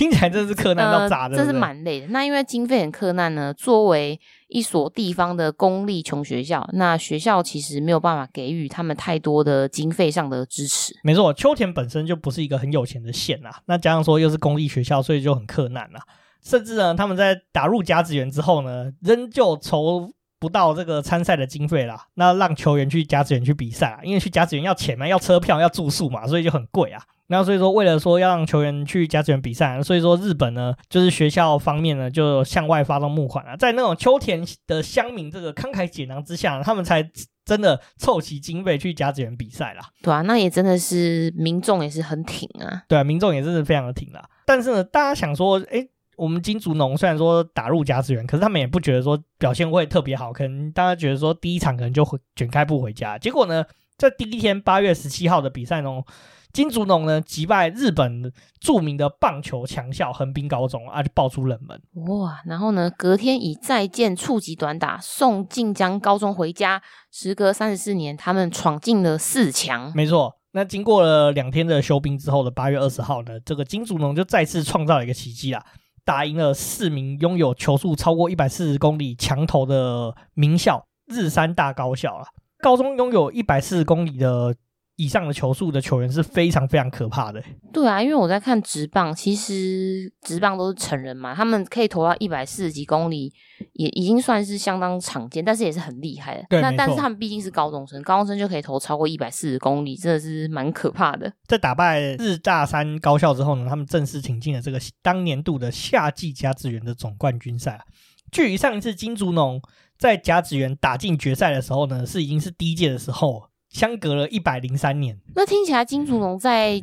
[0.00, 2.06] 听起来真是克难到炸的，呃，这是蛮累的。
[2.06, 10.94] 那因为经费很克难呢，作为一所地方的公立穷学校，那学校其实没有办法给予他们太多的经费上的支持。
[11.02, 16.00] 没错，秋田本身就不是一个很有钱的县啊，那加上说又是公立学校，所以就很克难啊。
[16.42, 22.06] 甚至呢，他们在打入甲子园之后呢，仍旧筹不到这个参赛的经费啦。
[22.14, 27.02] 那让球员去甲子园去比赛啊，因为去甲子园要钱嘛，要车票，要住宿嘛，所以就很贵啊。
[27.32, 37.08] 那所以说，为了说要让球员去甲子园比赛，所以说日本呢，就是学校方面呢，就向外发动募款啊，在那种秋田的乡民这个慷慨解囊之下，他们才
[37.44, 39.90] 真的凑齐经费去甲子园比赛啦。
[40.02, 42.82] 对啊，那也真的是民众也是很挺啊。
[42.88, 44.28] 对啊，民众也真是非常的挺啦。
[44.44, 53.16] 但是呢，大家想说，诶，我们金竹农虽然说打入甲子园，可是他们也不觉得说表现会特别好，可能大家觉得说第一场可能就会卷开不回家。
[53.16, 53.64] 结果呢，
[53.96, 56.04] 在第一天八月十七号的比赛中。
[56.52, 62.40] 金竹农呢击败日本著名的棒球强校横滨高中啊，就爆出冷门哇！
[62.44, 66.82] 然后呢，隔天以再见触及短打送晋江高中回家。
[67.12, 69.92] 时隔三十四年，他们闯进了四强。
[69.94, 75.64] 没错，那经过了两天的休兵之后的八月二十号呢，这个金竹农就再次创造了一个奇迹啦，
[76.04, 82.26] 打赢了四名拥有球速超过一百四十公里强投的名校日山大高校啊。
[82.60, 84.56] 高中拥有一百四十公里的。
[85.00, 87.42] 以上的球速的球员是非常非常可怕的。
[87.72, 93.32] 对啊，因为我在看直棒，其实直棒都是成人嘛，他们可以投到一百四十几公里，
[93.72, 96.44] 也已经算是相当常见，但是也是很厉害的。
[96.50, 101.32] 对，那但是他们毕竟是高中生，高中生就可以投超过一百四十公里，真的是蛮可怕的。
[101.46, 107.84] 在打败日大三高校之后呢，他们正式挺进了这个当年度的夏季甲子园的总冠军赛啊。
[108.30, 109.60] 距离上一次金竹农
[109.98, 113.49] 在甲子园打进决赛的时候呢，是已经是第一届的时候。
[113.70, 116.82] 相隔了一百零三年，那听起来金竹龙在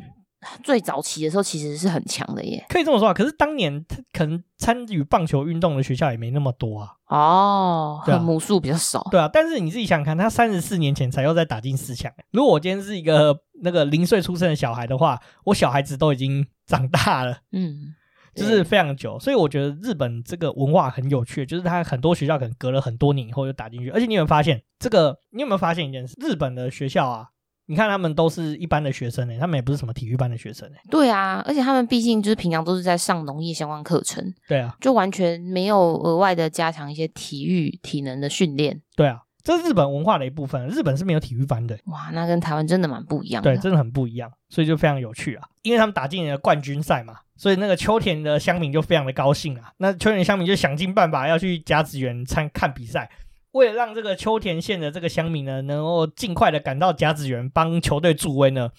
[0.62, 3.14] 最早期的时候其实是很强的耶，可以这么说啊。
[3.14, 6.94] 可是当年他可能参与棒球运动的学校也没那么多啊。
[7.08, 9.06] 哦，对啊，母数比较少。
[9.10, 12.12] 对啊，但是你自己想想看，他三十四年前才又在打进四强。
[12.30, 17.38] 如果我今天是一个那个零岁出生的小孩的话，我小孩子都已经长大了。
[17.52, 17.94] 嗯。
[18.38, 25.18] 就是非常久，所以我觉得日本这个文化很有趣，就是他很多学校可能隔了很多年以后又打进去，而且你有没有发现这个？
[25.30, 26.14] 你有没有发现一件事？
[26.20, 27.26] 日本的学校啊，
[27.66, 30.74] 你看他们都是一般的学生诶，他们也不是什么体育班的学生诶。
[30.90, 38.80] 对啊，而且他们毕竟就是平常都是在上农业相关课程，对啊，就完全没有额外的加强一些体育体能的训练。
[38.96, 39.22] 对啊。
[39.42, 40.66] 这是日本文化的一部分。
[40.68, 41.78] 日本是没有体育班的。
[41.86, 43.54] 哇，那跟台湾真的蛮不一样的。
[43.54, 45.48] 对，真的很不一样，所以就非常有趣啊。
[45.62, 49.72] 因为他们打进了冠军赛嘛，所以那个秋田的乡民就非常的高兴啊。
[49.78, 53.10] 那秋田乡民就想尽办法要去甲子园参看比赛，
[53.52, 58.70] 为了让这个秋田县的这个乡民呢，能够尽快的赶到甲子园帮球队助威呢，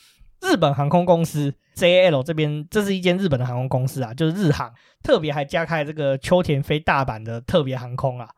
[0.41, 8.29] 日本航空公司 JAL 这边，这是一间日本的航空公司啊，就是日航，特别还加开这个秋田飞大阪的特别航空啊。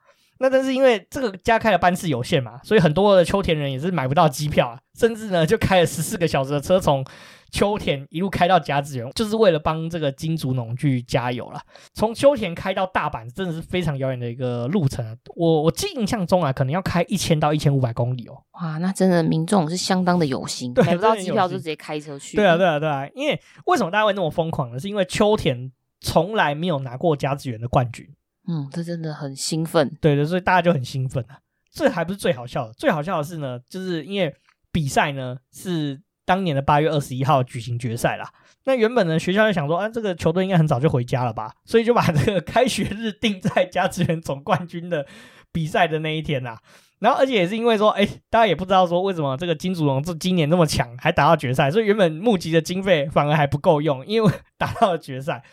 [0.42, 7.06] 那但是因为这个加开的班次有限嘛，所以很多的秋田人也是买不到机票啊，甚至呢就开了十四个小时的车从
[7.52, 11.62] 秋田一路开到甲子园，就是为了帮这个金竹农去加油啦。
[11.94, 18.42] 从秋田开到大阪真的是非常遥远的一个路程啊，我我记印象中啊，可能要开一千到一千五百公里哦。
[18.54, 22.38] 哇，那真的民众是相当的有心，买不到机票就直接开车去。
[22.38, 24.80] 对啊，对啊，对啊，因为为什么大家会那么疯狂呢？
[24.80, 28.08] 是因为秋田从来没有拿过甲子园的冠军。
[28.48, 31.40] 嗯，这真的很兴奋，对的，所以大家就很兴奋啊。
[31.72, 34.36] 这还不是最好笑的，最好笑的是呢，就是因为
[34.72, 38.30] 比赛呢是当年的八月二十一号举行决赛啦。
[38.66, 45.06] 那原本呢学校就想说，啊，这个球队应该很早就回家了吧，所以就把这个开学日定在甲子园总冠军的
[45.52, 46.60] 比赛的那一天啦。
[47.00, 55.44] 然后而且也是因为说，哎，大家也不知道说为什么这个金主龙这今年那么强，还打到决赛，所以原本募集的经费反而还不够用，因为 打到了决赛。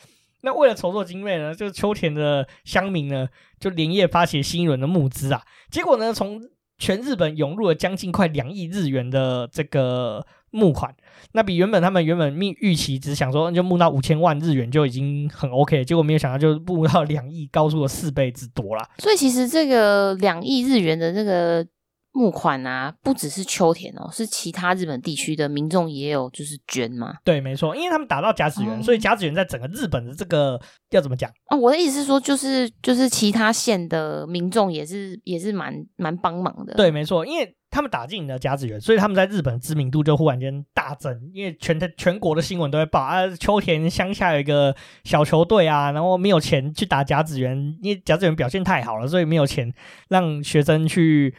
[0.43, 5.43] 那为了筹措经费呢，就是秋田的乡民呢，就连夜发起新一轮的募资啊。
[5.71, 6.41] 结果呢，从
[6.79, 10.95] 全日本涌入了将近快两亿日元的这个募款，
[11.33, 18.89] 那比原本他们原本预预期只想说就募到五千万日元就已经很 OK，结果没有想到就募到两亿，高出了四倍之多啦。
[18.99, 21.67] 所以其实这个两亿日元的这个。
[22.13, 27.15] 募款啊，不只是秋田哦，是其他日本地区的民众也有就是捐嘛。
[27.23, 31.59] 对，没错，因为他们打到甲子园，哦、所以甲子园在整个日本的这个要怎么讲啊、哦？
[31.59, 36.75] 我的意思是说，就是就是其他县的民众也是也是蛮蛮帮忙的。
[36.75, 49.73] 对，没错，因为他们打进的甲子园，所以他们在日本知名度就忽然间大增，因为全全国的新闻都会报啊，秋田乡下有一个小球队啊，然后没有钱去打甲子园，因为甲子园表现太好了，所以没有钱
[50.09, 51.33] 让学生去。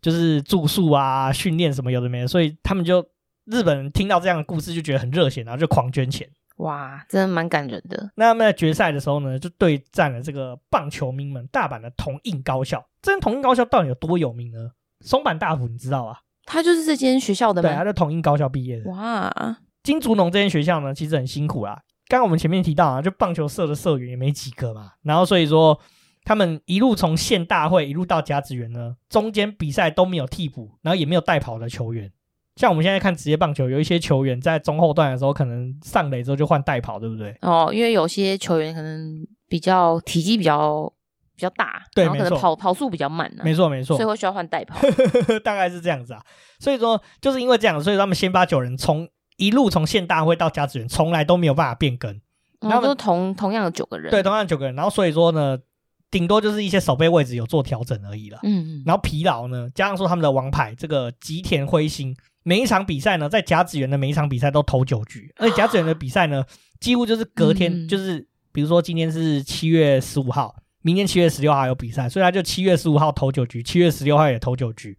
[0.00, 3.04] 就是住宿啊、训练什么有的没的，所以他们就
[3.46, 6.28] 日本人听到这样的故事就觉得很热血，然后就狂捐钱。
[6.58, 8.10] 哇，真的蛮感人的。
[8.14, 12.82] 那他们在决赛的时候呢，就对战了这个棒球名门大阪的同印高校。
[13.02, 14.70] 这间同印高校到底有多有名呢？
[15.00, 16.20] 松坂大辅你知道吧？
[16.44, 17.68] 他就是这间学校的吗？
[17.68, 18.90] 对，他在同印高校毕业的。
[18.90, 21.82] 哇，金竹农这间学校呢，其实很辛苦啦。
[22.08, 25.78] 刚刚我们前面提到啊，就棒球社的社员也没几个嘛，然后所以说。
[26.26, 32.12] 他们一路从县大会一路到甲子园呢，中间比赛都没有替补，然后也没有代跑的球员。
[32.56, 37.36] 像我们现在看职业棒球，有一些球员在中后段的时候可能上垒之后就换代跑，对不对？
[37.42, 40.92] 哦，因为有些球员可能比较体积比较
[41.36, 44.80] 比较大，对，然后可能跑跑速比较慢，没错没错，所以会需要换代跑，
[45.44, 46.20] 大概是这样子啊。
[46.58, 52.20] 所以说就是因为这样，所以他们先发九人从一路从县大会到甲子园，从来都没有办法变更，
[52.62, 55.56] 然后都同同样的九个人，对，同样的九个人，然后所以说呢。
[56.10, 58.38] 顶多就是一些守备位置有做调整而已了。
[58.42, 66.44] 嗯嗯，然后疲劳呢，加上说他们的王牌这个吉田辉星，每一场比赛呢，在甲子园的每一场比赛都投九局，而且甲子园的比赛呢，
[66.80, 74.96] 几乎就是隔天，嗯、就是比如说今天是七月十五号，明天七月十六号有比赛，所以他就七月十五号投九局，七月十六号也投九局，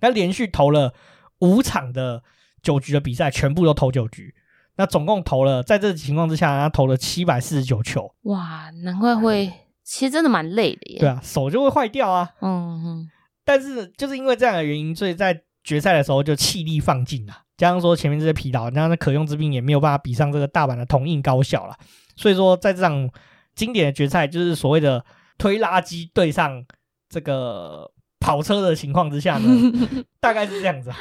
[0.00, 0.94] 他连续投了
[1.40, 2.22] 五场的
[2.62, 4.34] 九局的比赛，全部都投九局，
[4.76, 8.10] 那总共投了，在这个情况之下，他投了七百四十九球。
[8.22, 9.52] 哇，难怪会。
[9.86, 10.98] 其实真的蛮累的耶。
[10.98, 12.28] 对啊，手就会坏掉啊。
[12.40, 13.10] 嗯哼。
[13.44, 21.76] 但是就是因为这样的原因，所以在决赛的时候就气力放尽了，加上说前面这些疲劳，那那可用之兵也没有办法比上这个大阪的同印高校了。
[22.16, 23.08] 所以说，在这场
[23.54, 25.04] 经典的决赛，就是所谓的
[25.38, 26.64] 推拉机对上
[27.08, 29.72] 这个跑车的情况之下呢，
[30.18, 30.96] 大概是这样子啊。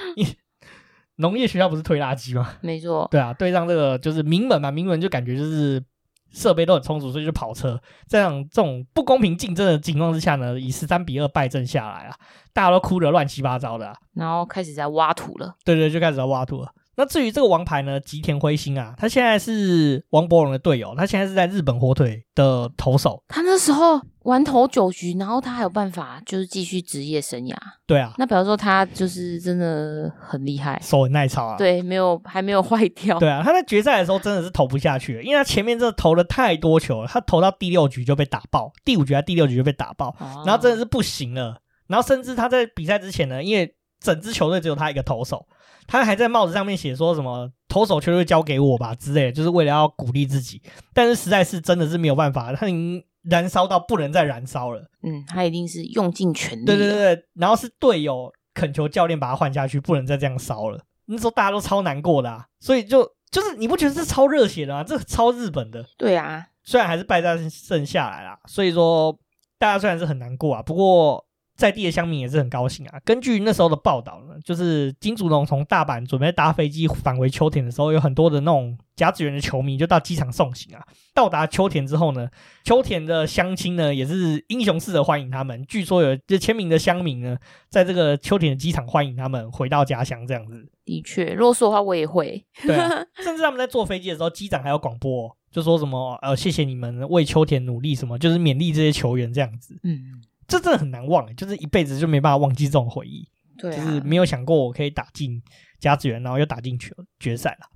[1.16, 2.58] 农业学校不是推拉机吗？
[2.62, 3.08] 没错。
[3.10, 5.84] 对啊，对上这个就是名门嘛，名门就感觉就是。
[6.32, 7.80] 设备都很充足，所以就跑车。
[8.08, 12.16] 这样这种不公平竞争的情况之下呢，以十三比二败阵下来啊，
[12.54, 15.56] 大家都哭得乱七八糟的啊，然后开始在挖土了。
[15.64, 16.70] 对对，就开始在挖土了。
[16.98, 23.22] 那至于这个王牌呢，吉田辉星啊，他现在是王柏荣的队友，他现在是在日本火腿的投手。
[23.28, 27.56] 他那时候完投九局，然后他还有办法就是继续职业生涯。
[27.86, 31.58] 对啊，那比方说他就是真的很厉害，手很耐操啊。
[31.58, 33.20] 对，没有还没有坏掉。
[33.20, 41.62] 对啊，他在决赛的时候真的是投不下去了，因为他前面真的投了太多球了，他投到第六局就被打爆，第五局还第六局就被打爆，啊、然后真的是不行了。
[41.88, 45.48] 然后甚至他在比赛之前呢，因为整支球队只有他一个投手。
[45.88, 50.60] 他还在帽子上面写说什么投手球会交给我吧之类的，就是为了要鼓励自己。
[50.96, 54.82] 但是实在是真的是没有办法，他已经燃烧到不能再燃烧了。
[55.04, 56.66] 嗯，他一定是用尽全力。
[56.66, 60.84] 对对对，然后是队友恳求教练把他换下去，不能再这样烧了。
[61.06, 64.84] 那时候大家都超难过的啊，所以就就是你不觉得是超热血的吗？
[64.84, 65.86] 这超日本的。
[65.98, 69.18] 对啊，虽然还是败战胜下来啦，所以说
[69.58, 71.26] 大家虽然是很难过啊，不过。
[71.56, 73.00] 在地的乡民也是很高兴啊。
[73.06, 80.84] 根据那时候的报道呢，就是金竹龙从大阪准备搭飞机返回秋田的时候，有很多的那种甲子园的球迷就到机场送行啊。
[81.14, 82.30] 到达秋田之后呢，
[82.66, 85.66] 秋田的乡亲呢也是英雄式的欢迎他们。
[85.66, 87.38] 据说有这签名的乡民呢，
[87.70, 90.68] 在这个秋田的机场欢迎他们回到家乡这样子。
[90.84, 92.46] 的确，如果说的话我也会。
[92.64, 92.90] 对啊，
[93.24, 99.80] 甚至他们在坐飞机的时候，机长还有广播，就说什么呃谢谢你们为秋田努力什么，就是勉励这些球员这样子。
[99.84, 100.22] 嗯。
[100.48, 103.28] 这真的很难忘，就是一辈子就没办法忘记这种回忆。
[103.58, 105.42] 对啊，就是没有想过我可以打进
[105.80, 107.68] 甲子园，然后又打进决决赛了。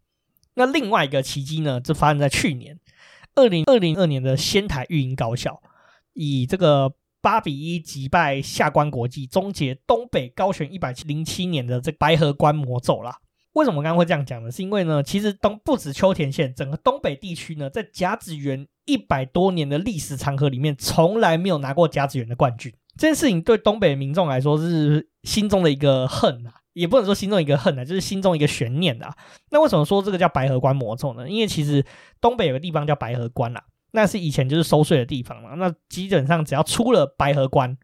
[0.55, 2.77] 那另外一个奇迹呢，就发生在去年
[3.35, 5.61] 二零二零二年的仙台育英高校，
[6.13, 13.17] 以这个八比一击败下关国际，终结东北高悬一百零七年的这白河关魔咒啦。
[13.53, 14.51] 为什么刚刚会这样讲呢？
[14.51, 22.73] 是因为呢，其实东不止秋田县，整个东北地区呢，在甲子园一百多年的历史长河里面，从来没有拿过甲子园的冠军。
[22.97, 29.15] 这件事情对东北民众来说是心中的一个恨啊，也不能说心中一个恨啊，就是心中一个悬念啊。
[29.51, 31.29] 那为什么说这个叫白河关魔咒呢？
[31.29, 31.85] 因为其实
[32.19, 35.51] 东北有个地方叫白河关啊，那是以前就是收税的地方嘛。
[35.53, 37.77] 那基本上只要出了白河关，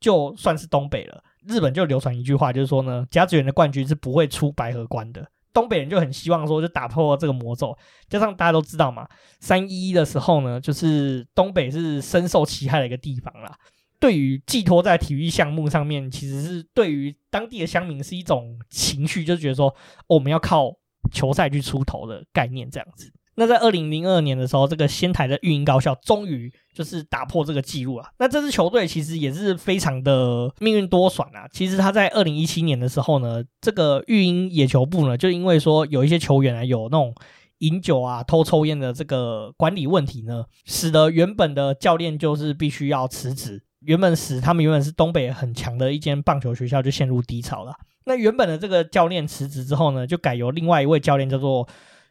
[0.00, 1.22] 就算是东北了。
[1.46, 5.28] 日本就流传一句话，就是说呢，甲子园的冠军是不会出白河关的。
[5.58, 7.76] 东北人就很希望说，就打破这个魔咒。
[8.08, 9.08] 加上大家都知道嘛，
[9.40, 13.52] 三一的时候呢，就是东北是深受其害的一个地方啦。
[13.98, 19.74] 对于寄托在体育项目上面，其实是对于当地的乡民是一种情绪，就觉得说，
[20.06, 20.70] 我们要靠
[21.12, 23.12] 球赛去出头的概念这样子。
[23.38, 28.04] 那在二零零二年的时候，这个仙台的育英高校终于就是打破这个记录了。
[28.18, 31.46] 那这支球队其实也是非常的命运多舛啊。
[31.52, 37.14] 其实他在二零一七年的时候呢，这个育英野球部呢，就因为说有一些球员啊有那种
[37.58, 43.62] 饮酒啊、偷抽烟的这个管理问题呢，使得原本的教练就是必须要辞职。
[43.82, 47.72] 原本使他们原本是东北很强的一间棒球学校就陷入低潮了。
[48.06, 51.68] 那原本的这个教练辞职之后呢，就改由另外一位教练叫做。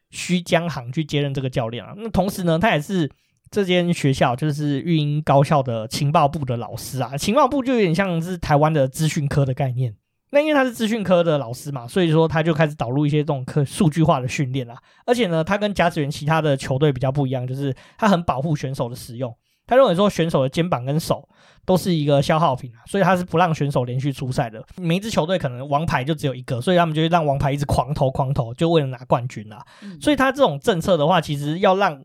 [0.10, 3.10] 须江航去接任这个教练啊，那同时呢，他也是
[3.50, 7.18] 这间学校就是育英高校的情报部的老师啊。
[7.18, 9.96] 情报部就有点像是台湾的资讯科的概念。
[10.32, 14.78] 那因为他是资讯科的老师嘛，所以说他就开始导入一些这种科数据化的训练啊。
[15.06, 19.34] 而且呢，他跟甲子园其他的球队比较不一样，就是他很保护选手的使用。
[19.66, 21.28] 他认为说选手的肩膀跟手
[21.68, 24.66] 都是一个消耗品啊，所以他是不让选手连续出赛的。
[24.78, 29.62] 每一支球队可能王牌就只有一个，所以他们就会让王牌一直狂投狂投，就为了拿冠军啊。
[29.82, 32.02] 嗯、所以他这种政策的话，其实要让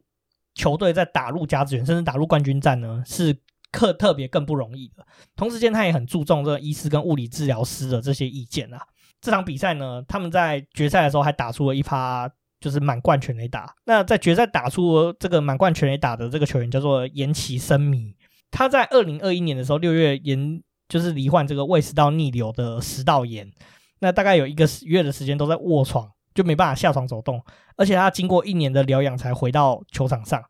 [0.56, 3.32] 球队在打入甲子园甚至打入冠军战呢，是
[3.70, 5.06] 特特别更不容易的。
[5.36, 8.82] 同时间，他也很注重这个医师跟物理治疗师的这些意见啊。
[9.20, 12.28] 这场比赛呢，他们在决赛的时候还打出了一发。
[12.62, 13.74] 就是满贯全垒打。
[13.86, 18.14] 那在决赛打出这个满贯全垒打的这个球员叫做岩崎生弥，
[18.52, 23.50] 他在二零二一年的时候六月延就是罹患这个胃食道逆流的食道炎，
[23.98, 27.42] 那大概有一个月的时间都在卧床，就没办法下床走动，
[27.76, 30.40] 而且他经过一年的疗养才回到球场上，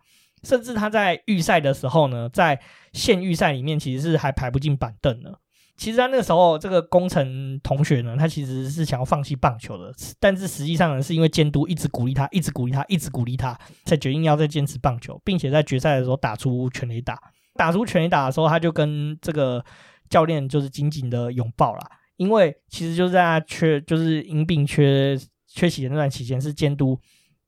[0.42, 2.60] 甚至他在预赛的时候呢，在
[2.92, 5.38] 县预赛里面其实是还排不进板凳的。
[5.74, 17.18] 其实他那个时候，这个工程同学呢，他其实是想要放弃棒球的，但是实际上呢，是因为监督一直鼓励他，一直鼓励他，一直鼓励他，才决定要再坚持棒球，并且在决赛的时候打出全垒打。
[17.54, 19.64] 打出全垒打的时候，他就跟这个
[20.08, 21.80] 教练就是紧紧的拥抱了，
[22.16, 26.98] 因为其实就是在他缺，就是因病缺缺席的那段期间，是监督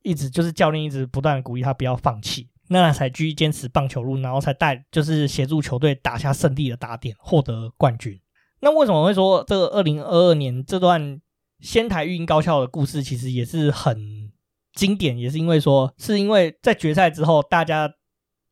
[0.03, 8.21] 一直就是教练一直不断的鼓励他不要放弃，那他才继续坚持棒球路，然后才带就是协助球队打下胜利的打点，获得冠军。
[8.61, 11.21] 那为什么会说这个二零二二年这段
[11.61, 14.31] 仙台育英高校的故事其实也是很
[14.75, 15.19] 经典？
[15.19, 17.91] 也是因为说，是因为在决赛之后，大家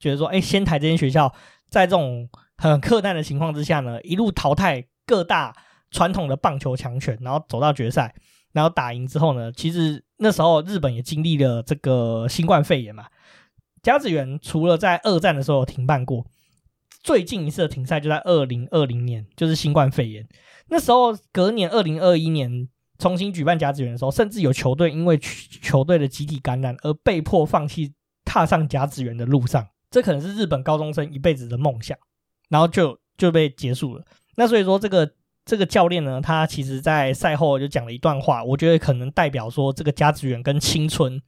[0.03, 1.33] 觉得说，哎，仙台这间学校
[1.71, 5.55] 在这种很克难的情况之下呢，一路淘汰各大
[5.93, 8.13] 传统的棒球强权，然后走到决赛，
[8.51, 13.07] 然后打赢之后呢，其实那时候日本也经历了这个新冠肺炎嘛。
[13.81, 16.27] 甲子园除了在二战的时候有停办过，
[17.05, 20.27] 最近一次的停赛就在二零二零年，就是新冠肺炎。
[20.69, 27.93] 那时候隔年二零二一年重新举办甲子园的时候，甚至有球队因为球队的集体感染而被迫放弃
[28.25, 29.67] 踏上甲子园的路上。
[29.93, 31.97] 这可能是日本高中生一辈子的梦想，
[32.49, 34.03] 然后就就被结束了。
[34.37, 35.09] 那所以说，这个
[35.45, 41.21] 这个教练呢，他其实在赛后就讲了一段话，我觉得可能代表说这个甲子园跟青春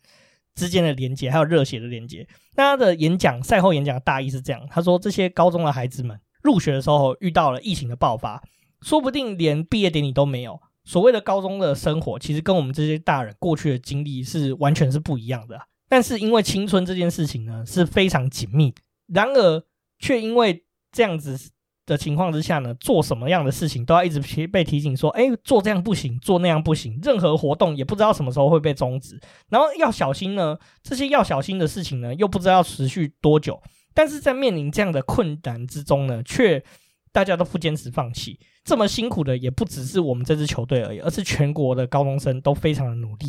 [0.54, 2.26] 之间的连接，还有热血的连接。
[2.56, 8.42] 那他的演讲赛后演讲的大意是这样，他说这些高中的孩子们入学的时候遇到了疫情的爆发，
[8.80, 10.58] 说不定连毕业典礼都没有。
[10.84, 15.58] 所谓的高中的生活，其实跟我们这些大人过去的经历是完全是不一样的。
[15.88, 18.74] 但是因为青春这件事情呢是非常紧密，
[19.06, 19.62] 然而
[19.98, 21.50] 却因为这样子
[21.86, 29.20] 的情况之下呢，做什么样的事情都要一直提被提醒说，哎，做这样不行，做那样不行，任何活动也不知道什么时候会被终止，
[29.50, 33.60] 然后要小心呢，这些要小心的事情呢，又不知道要持续多久。
[33.92, 36.64] 但是在面临这样的困难之中呢，却
[37.12, 38.40] 大家都不坚持放弃。
[38.64, 43.26] 这么辛苦的也不只是我们这支球队而已，而是全国的高中生都非常的努力。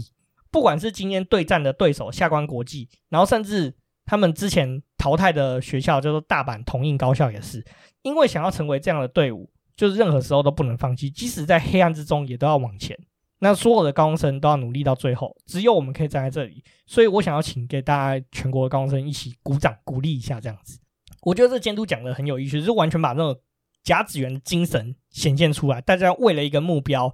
[0.56, 3.76] 不管是今天对战的对手下关国际，然后甚至
[4.06, 7.62] 他们之前淘汰的学校叫做大阪同印高校也是。
[8.04, 12.98] 因为想要成为这样的队伍，就是任何时候都不能放弃，即使在黑暗之中也都要往前。
[13.40, 16.64] 那所有的高中生都要努力到最后，只有我们可以站在这里。
[16.86, 20.80] 所以我想要请给大家全国的高中生一起鼓掌鼓励一下，这样子。
[21.24, 23.38] 我觉得这监督讲的很有意思，就是完全把那种
[23.84, 25.82] 甲子园的精神显现出来。
[25.82, 27.14] 大家为了一个目标，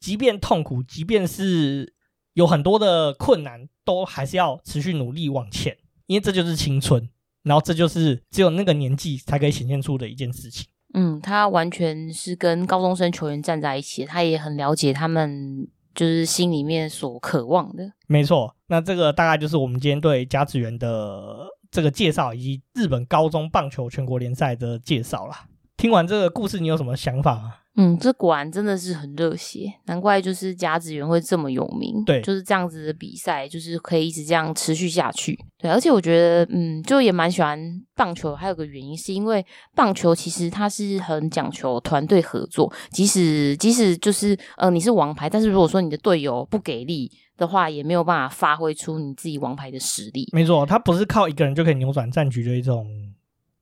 [0.00, 1.94] 即便痛苦，即便是
[2.34, 5.76] 有很多的困难，都还是要持续努力往前，
[6.06, 7.08] 因为这就是青春。
[7.44, 10.68] 然后这就是只有那个年纪才可以显现出的一件事情。
[10.94, 17.92] 嗯，他完全是跟高中生球员站在一起，他也很了解他们就是心里面所渴望的。
[18.06, 25.46] 没错，那这个大概就是我们今天对甲子园的这个介绍，以及日本高中棒球全国联赛的介绍啦。
[25.76, 27.54] 听完这个故事，你有什么想法吗？
[27.74, 32.04] 嗯，这果然真的是很热血，难怪就是甲子园会这么有名。
[32.04, 35.38] 对，就是这样子的比赛，就是可以一直这样持续下去。
[35.56, 37.58] 对，而且我觉得，嗯，就也蛮喜欢
[37.94, 38.36] 棒球。
[38.36, 39.44] 还有个原因是因为
[39.74, 50.28] 棒球其实它是很讲求团队合作，即使即使就是呃你是王牌，但是如果说你的队友不给力的话，也没有办法发挥出你自己王牌的实力。
[50.34, 52.86] 没错，它不是靠一个人就可以扭转战局的一种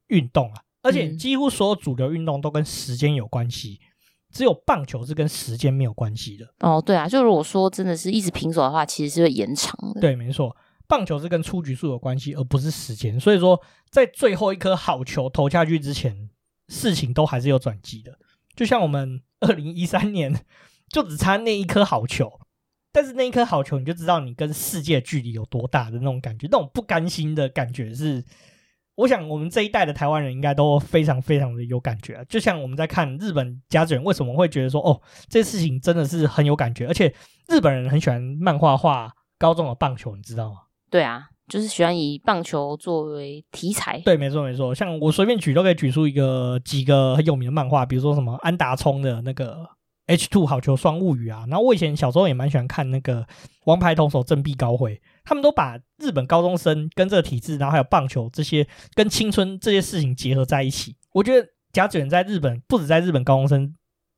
[0.09, 3.79] 运动啊，而且几乎所有主流运动都跟时间有关系。
[4.31, 10.01] 只有棒球是跟时间没有关系的哦，对啊，就如果说真的是一直平手的话，其实是会延长的。
[10.01, 10.57] 对，没错，
[10.87, 13.19] 棒球是跟出局数有关系，而不是时间。
[13.19, 13.61] 所以说，
[13.91, 16.31] 在最后一颗好球投下去之前，
[16.69, 18.19] 事情都还是有转机的。
[18.55, 20.45] 就像我们 二零一三年，
[20.89, 22.41] 就只差那一颗好球，
[22.93, 28.25] 但是那一颗好球，你就知道你跟世界距离有多大的那种感觉，那种不甘心的感觉是。
[29.01, 32.25] 我想，我们这一代的台湾人应该都非常非常的有感觉啊！
[32.29, 37.13] 就像我们在看日本家子园，为什么会觉得说，哦，这事情真的是很有感觉，而且
[37.49, 40.59] 日本人很喜欢漫画画高中的棒球，你知道吗？
[40.91, 44.03] 对啊，就是喜欢以棒球作为题材。
[44.05, 44.75] 对，没错没错。
[44.75, 49.67] 像我随便举都可以举出一个几个很有名的漫画，比如说什么安达充的那个。
[50.11, 53.23] H two 好球双物语啊，然后我以前小时候也蛮喜欢看那个
[53.67, 60.97] 《王牌投手振臂高挥》，他们都把日本高中生跟这个体制，然后还有棒球这些跟青春这些事情结合在一起。
[61.13, 63.73] 我觉得甲子园在日本不止在日本高中生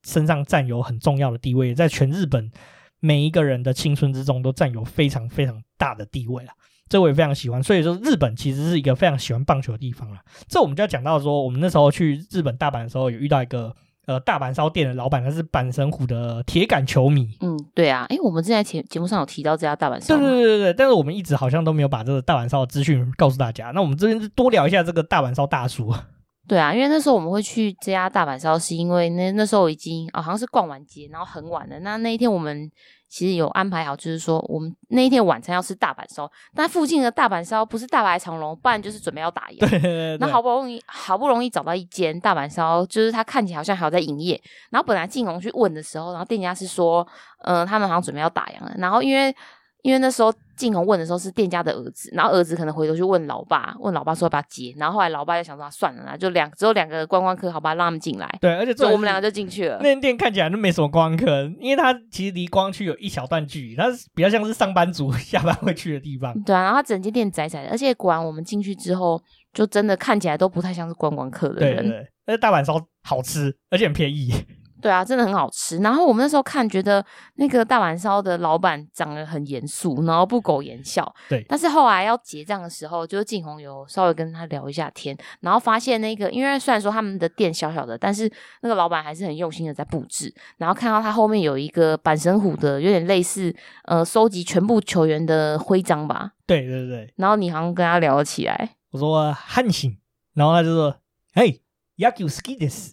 [0.09, 2.51] 身上占有很重要的地位，在全日本
[2.99, 6.53] 每一个人的青春之中都占有非常非常大的地位了。
[6.89, 10.21] 这我也非常喜欢，所以说日本其实是一个非常喜欢棒球的地方了。
[10.49, 13.77] 这我们就要讲到说，我们那时候去日本大阪的时候，有遇到一个。
[14.07, 17.29] 呃，大阪烧店的老板他是阪神虎的铁杆球迷。
[17.41, 20.17] 嗯，对啊，哎，我们之前节节目上有提到这家大阪烧。
[20.17, 23.71] 对对对对对，但是我们一直好像都没有把这个大阪烧的资讯告诉大家。
[23.71, 25.95] 那我们这边多聊一下这个大阪烧大叔。
[26.49, 31.79] 对啊，因为那时候我们会去这家大阪烧，是因为那那时候已经哦，好像是逛完街，然后很晚了。
[31.81, 32.69] 那那一天我们
[33.13, 39.59] 其实有安排好，就是说我们那一天晚餐要吃大阪烧，但附近的大阪烧不是大排长龙，不然就是准备要打烊。
[39.59, 40.17] 对对对。
[40.19, 44.41] 那好不容易好不容易找到一间大阪烧，就是它看起来好像还有在营业。
[44.71, 47.07] 然后本来进龙去问的时候，然后店家是说，
[47.43, 48.73] 嗯、呃，他们好像准备要打烊了。
[48.79, 49.37] 然后因为
[49.83, 58.39] 因为那时候静红问的时候是店家的儿子，然后儿子可能回头去问老爸，问老爸说要不要接，然后后来老爸就想说算了啦，就两只有两个观光客，好吧，让他们进来。
[58.41, 59.79] 对，而且就我们两个就进去了。
[59.79, 66.33] 那间店看起来就没什么观光客，因为它其实离光区有一小段距离，它是比较像是上班族 下班会去的地方。
[66.43, 69.21] 对啊，然后它整间店窄窄的，而且果然我们进去之后，
[69.53, 71.77] 就真的看起来都不太像是观光客的人。
[71.79, 74.33] 对对对，但是大阪烧好吃，而且很便宜。
[74.82, 75.80] 对啊，真的很好吃。
[75.80, 77.04] 然后我们那时候看，觉得
[77.38, 81.12] 那个大阪烧的老板长得很严肃，然后不苟言笑。
[81.28, 81.44] 对。
[81.50, 88.32] 但是后来要结账的时候，就是静红有稍微跟他聊一下天，然后发现那个，因为虽然说他们的店小小的，但是
[88.62, 90.32] 那个老板还是很用心的在布置。
[90.58, 93.54] 然后看到他后面有一个阪神虎的，有点类似
[93.86, 96.34] 呃收集全部球员的徽章吧。
[96.46, 97.12] 对对对。
[97.16, 98.76] 然后你好像跟他聊了起来。
[98.92, 99.98] 我说阪神，
[100.36, 101.62] 然后他就说：“嘿，
[101.96, 102.92] 野球好きです。”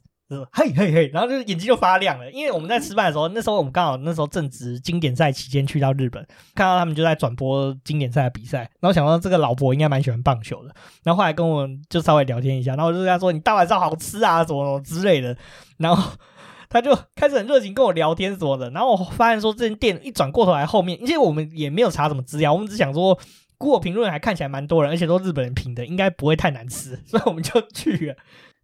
[0.52, 6.24] 嘿嘿嘿，然后就眼睛就发亮了，因为我们在吃饭的时候，那时候我们刚好那时候正值经典赛期间去到日本，
[6.54, 15.36] 看到他们就在转播经典赛的比赛，然后想到这个老伯应该蛮喜欢棒球的，然后后来跟我们就稍微聊天一下，然后我就跟他说：“你大晚上好吃啊，什么什么之类的。”
[15.78, 16.12] 然后
[16.70, 23.18] 他就开始很热情跟我聊天什么的，然后我发现说这间店一转过头来后面，因为我们也没有查什么资料，我们只想说
[23.58, 28.16] 过评论还看起来蛮多人，而且都日本人评的，应该不会太难吃，所以我们就去了。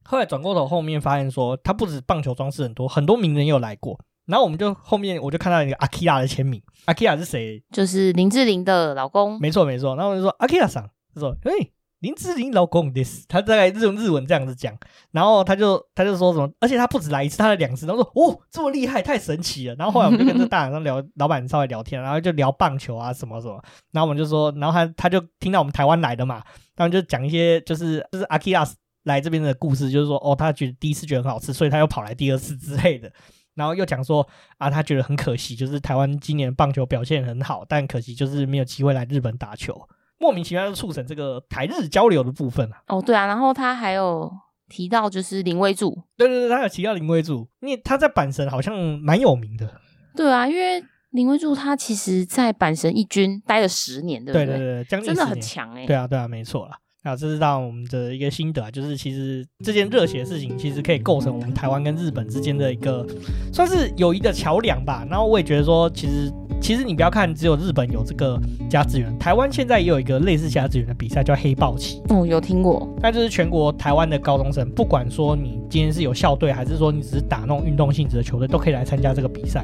[0.07, 3.99] 后来转过头，后面发现说，他不止棒球装饰很多，很多名人也有来过。
[4.25, 7.63] 然后我们就后面我就看到一个阿基拉的签名，阿基拉是谁？
[7.71, 9.39] 就是林志玲的老公。
[9.39, 9.95] 没错没错。
[9.95, 11.51] 然后我就说阿基拉桑，他说：“哎，
[11.99, 14.75] 林志玲老公，this。”他大概用日文这样子讲。
[15.11, 17.85] 然后他就他就说什么，而且他不止来一次，他来两次。
[17.85, 23.61] 然后说：“哦，这么厉害，太神奇了。”然后后来我们就跟这大晚上聊，老板稍微聊天，然后就聊棒球啊什么什么。
[23.91, 26.41] 然后我们就说，然后他他就听到我们台湾来的嘛，
[26.75, 28.67] 他们就讲一些就是就是阿基拉
[29.05, 33.11] 来这边的故事就是说，哦，他觉得第一次觉得很好吃，所以他又跑来第二次之类的。
[33.55, 34.27] 然后又讲说，
[34.57, 39.87] 啊，他觉得很可惜，就是台湾今年棒球表现很好，但可惜就是没有机会来日本打球，
[40.19, 42.81] 莫名其妙就促成这个台日交流的部分啊。
[42.87, 44.29] 哦，对啊，然后他还有
[44.67, 49.79] 提到就是林威柱，对对对，他有提到林威柱，因为他在阪神好像蛮有名的。
[50.17, 54.45] 对啊，因为林威柱他其实在阪神一军待了十年，对不对？
[54.47, 55.87] 对对对，将近真的很强哎、欸。
[55.87, 56.77] 对啊，对啊，没错啦。
[57.05, 63.05] 啊，这是让我们的一个心得啊，就是其实这件热血的事情，其实可以构成我们台湾跟日本之间的一个
[63.53, 65.05] 算是友谊的桥梁吧。
[65.07, 72.01] 然后我也觉得说，其实其实你不要看只有日本有这个甲子园，台湾现在也有一个类似甲子园的比赛，叫黑豹旗。
[72.09, 72.91] 哦，有听过。
[72.99, 79.63] 那就是全国台湾的高中生，不管说你今天是有校队，还是说你只是打那种运动性质的球队，都可以来参加这个比赛。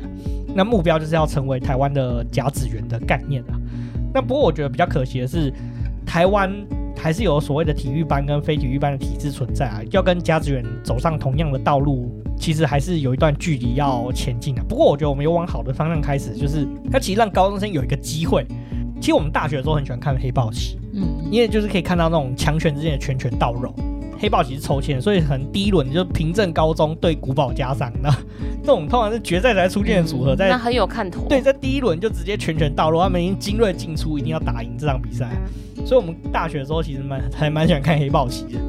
[0.53, 3.59] 那目标就是要成为台湾的甲子园的概念啊。
[4.13, 5.51] 那不过我觉得比较可惜的是，
[6.05, 6.53] 台湾。
[6.97, 14.63] 还是有所谓的体育班跟非体育班的体制存在啊，要跟甲子园走上同样的道路，其实还是有一段距离要前进的。
[14.63, 18.45] 不过我觉得我们有往好的方向开始，就是它其实让高中生有一个机会。
[18.99, 23.73] 其实我们大学的时候很喜欢看黑豹棋，嗯，因为就是可以看到那种强权之间的拳拳到肉。
[24.21, 28.11] 黑豹旗是抽签，所以可能第一轮就平镇高中对古堡加上，那
[28.61, 31.25] 这种通常是决赛才出现的组合，在、嗯、那很有看头。
[31.27, 35.27] 对，在第一轮就直接拳拳到肉，他们已经精锐进出，一定要打赢这场比赛。
[35.83, 38.59] 所以，我们大学的时候其实蛮还蛮喜欢看黑豹旗的。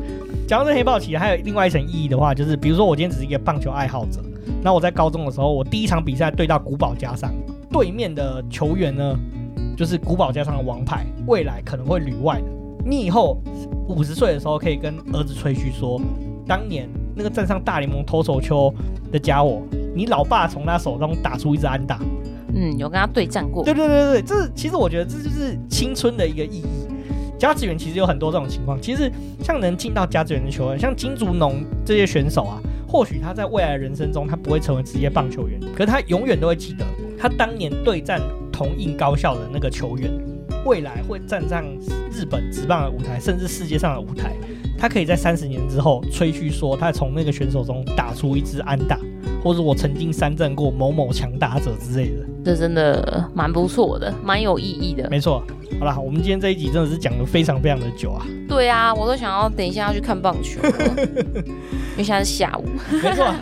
[0.48, 4.22] 讲到这黑豹旗，还有另外一层意义的话，就是比如说我今天只是一个棒球爱好者，
[4.62, 7.30] 那我在高中的时候，我第一场比赛对到古堡加上，
[7.70, 9.14] 对面的球员呢，
[9.76, 12.61] 就是古堡加上的王牌，未来可能会旅外的。
[12.84, 13.40] 你以后
[13.88, 16.00] 五十岁的时候，可以跟儿子吹嘘说，
[16.46, 18.72] 当年那个站上大联盟投手球
[19.10, 19.62] 的家伙，
[19.94, 22.00] 你老爸从他手中打出一支安打。
[22.54, 23.64] 嗯，有跟他对战过。
[23.64, 26.64] 对对对对，这其实我觉得这就是青春的一个意义。
[27.38, 29.10] 甲子园其实有很多这种情况，其实
[29.42, 36.84] 像能进到甲子园的球员，像金竹农这些选手啊，或许他在未来的人生中他不会成为职业棒球员，可是他永远都会记得
[37.18, 38.20] 他当年对战
[38.52, 40.12] 同印高校的那个球员，
[40.64, 41.64] 未来会站上
[42.12, 44.34] 日本职棒的舞台，甚至世界上的舞台，
[44.78, 48.98] 他可以在三十年之后吹嘘说他从那个选手中打出一支安打，
[49.42, 55.42] 或者我曾经三振过某某强打者之类的，这真的蛮不错的，蛮有意义的，没错。
[55.80, 58.24] 好了，我们今天这一集真的是讲的非常非常的久啊。
[58.48, 62.64] 对啊，我都想要等一下要去看棒球，因为现在是下午。
[63.02, 63.34] 没错。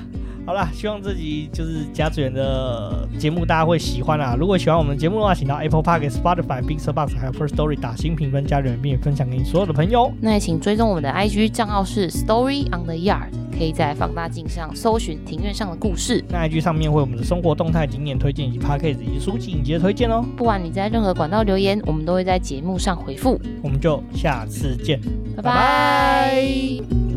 [0.51, 4.35] 好啦，希望这集就是甲子园的节目大家会喜欢啊！
[4.37, 10.13] 如果喜欢我们的节目的话，请到 Apple Podcast、Spotify、MixerBox 还有 First Story 打新评分加留言，并分享给你所有的朋友。
[10.21, 16.25] 那也请追踪我们的 IG 账号是 Story on the Yard，可以在放大镜上搜寻庭院上的故事。
[16.29, 20.25] 那 IG 上面会有我们的生活动态、景点推荐以及 Podcast 以及书籍影集的推荐哦。
[20.37, 23.41] 不管你在任何管道留言，我们都会在节目上回复。
[23.63, 25.01] 我们就下次见，
[25.37, 27.10] 拜拜。